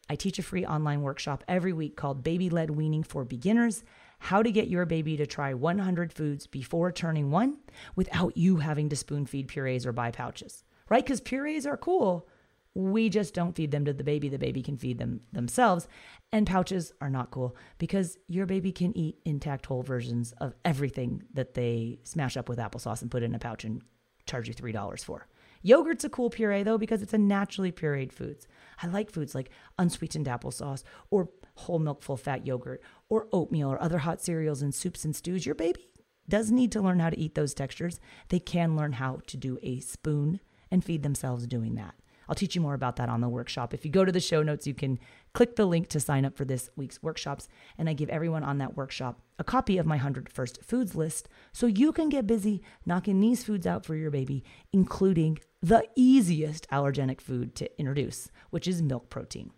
I 0.09 0.15
teach 0.15 0.39
a 0.39 0.43
free 0.43 0.65
online 0.65 1.01
workshop 1.01 1.43
every 1.47 1.71
week 1.71 1.95
called 1.95 2.23
Baby 2.23 2.49
Led 2.49 2.71
Weaning 2.71 3.03
for 3.03 3.23
Beginners 3.23 3.83
How 4.17 4.41
to 4.41 4.51
Get 4.51 4.67
Your 4.67 4.85
Baby 4.85 5.15
to 5.17 5.27
Try 5.27 5.53
100 5.53 6.11
Foods 6.11 6.47
Before 6.47 6.91
Turning 6.91 7.29
One 7.29 7.57
Without 7.95 8.35
You 8.35 8.57
Having 8.57 8.89
to 8.89 8.95
Spoon 8.95 9.27
Feed 9.27 9.47
Purees 9.47 9.85
or 9.85 9.91
Buy 9.91 10.09
Pouches, 10.09 10.63
right? 10.89 11.05
Because 11.05 11.21
purees 11.21 11.67
are 11.67 11.77
cool. 11.77 12.27
We 12.73 13.09
just 13.09 13.35
don't 13.35 13.55
feed 13.55 13.71
them 13.71 13.85
to 13.85 13.93
the 13.93 14.03
baby. 14.03 14.29
The 14.29 14.39
baby 14.39 14.63
can 14.63 14.77
feed 14.77 14.97
them 14.97 15.21
themselves. 15.31 15.87
And 16.31 16.47
pouches 16.47 16.91
are 17.01 17.09
not 17.09 17.29
cool 17.29 17.55
because 17.77 18.17
your 18.27 18.45
baby 18.47 18.71
can 18.71 18.97
eat 18.97 19.19
intact 19.25 19.67
whole 19.67 19.83
versions 19.83 20.33
of 20.39 20.55
everything 20.65 21.23
that 21.33 21.53
they 21.53 21.99
smash 22.03 22.35
up 22.35 22.49
with 22.49 22.57
applesauce 22.57 23.01
and 23.01 23.11
put 23.11 23.23
in 23.23 23.35
a 23.35 23.39
pouch 23.39 23.63
and 23.63 23.81
charge 24.25 24.47
you 24.47 24.53
$3 24.53 25.03
for. 25.03 25.27
Yogurt's 25.61 26.03
a 26.03 26.09
cool 26.09 26.29
puree 26.29 26.63
though 26.63 26.77
because 26.77 27.01
it's 27.01 27.13
a 27.13 27.17
naturally 27.17 27.71
pureed 27.71 28.11
foods. 28.11 28.47
I 28.81 28.87
like 28.87 29.11
foods 29.11 29.35
like 29.35 29.49
unsweetened 29.77 30.27
applesauce 30.27 30.83
or 31.09 31.29
whole 31.55 31.79
milk 31.79 32.01
full 32.01 32.17
fat 32.17 32.45
yogurt 32.45 32.81
or 33.09 33.27
oatmeal 33.33 33.69
or 33.69 33.81
other 33.81 33.99
hot 33.99 34.21
cereals 34.21 34.61
and 34.61 34.73
soups 34.73 35.03
and 35.03 35.15
stews. 35.15 35.45
Your 35.45 35.55
baby 35.55 35.89
does 36.27 36.51
need 36.51 36.71
to 36.71 36.81
learn 36.81 36.99
how 36.99 37.09
to 37.09 37.19
eat 37.19 37.35
those 37.35 37.53
textures. 37.53 37.99
They 38.29 38.39
can 38.39 38.75
learn 38.75 38.93
how 38.93 39.19
to 39.27 39.37
do 39.37 39.57
a 39.61 39.79
spoon 39.79 40.39
and 40.71 40.83
feed 40.83 41.03
themselves 41.03 41.47
doing 41.47 41.75
that. 41.75 41.95
I'll 42.29 42.35
teach 42.35 42.53
you 42.53 42.61
more 42.61 42.75
about 42.75 42.97
that 42.97 43.09
on 43.09 43.21
the 43.21 43.27
workshop. 43.27 43.73
If 43.73 43.83
you 43.83 43.91
go 43.91 44.05
to 44.05 44.11
the 44.11 44.19
show 44.19 44.43
notes, 44.43 44.67
you 44.67 44.75
can 44.75 44.99
click 45.33 45.55
the 45.55 45.65
link 45.65 45.87
to 45.89 45.99
sign 45.99 46.25
up 46.25 46.37
for 46.37 46.45
this 46.45 46.69
week's 46.75 47.01
workshops. 47.01 47.47
And 47.75 47.89
I 47.89 47.93
give 47.93 48.09
everyone 48.09 48.43
on 48.43 48.59
that 48.59 48.77
workshop 48.77 49.19
a 49.39 49.43
copy 49.43 49.79
of 49.79 49.87
my 49.87 49.95
100 49.95 50.29
First 50.29 50.63
Foods 50.63 50.93
list 50.93 51.27
so 51.51 51.65
you 51.65 51.91
can 51.91 52.07
get 52.07 52.27
busy 52.27 52.61
knocking 52.85 53.19
these 53.19 53.43
foods 53.43 53.65
out 53.65 53.83
for 53.83 53.95
your 53.95 54.11
baby, 54.11 54.43
including 54.71 55.39
the 55.61 55.87
easiest 55.95 56.69
allergenic 56.69 57.21
food 57.21 57.55
to 57.55 57.79
introduce, 57.79 58.31
which 58.49 58.67
is 58.67 58.81
milk 58.81 59.09
protein. 59.09 59.51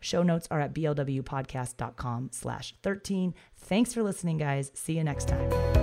Show 0.00 0.22
notes 0.22 0.48
are 0.50 0.60
at 0.60 0.74
blwpodcast.com 0.74 2.30
slash 2.32 2.74
13. 2.82 3.34
Thanks 3.56 3.92
for 3.92 4.02
listening, 4.02 4.38
guys. 4.38 4.70
See 4.74 4.96
you 4.96 5.04
next 5.04 5.28
time. 5.28 5.79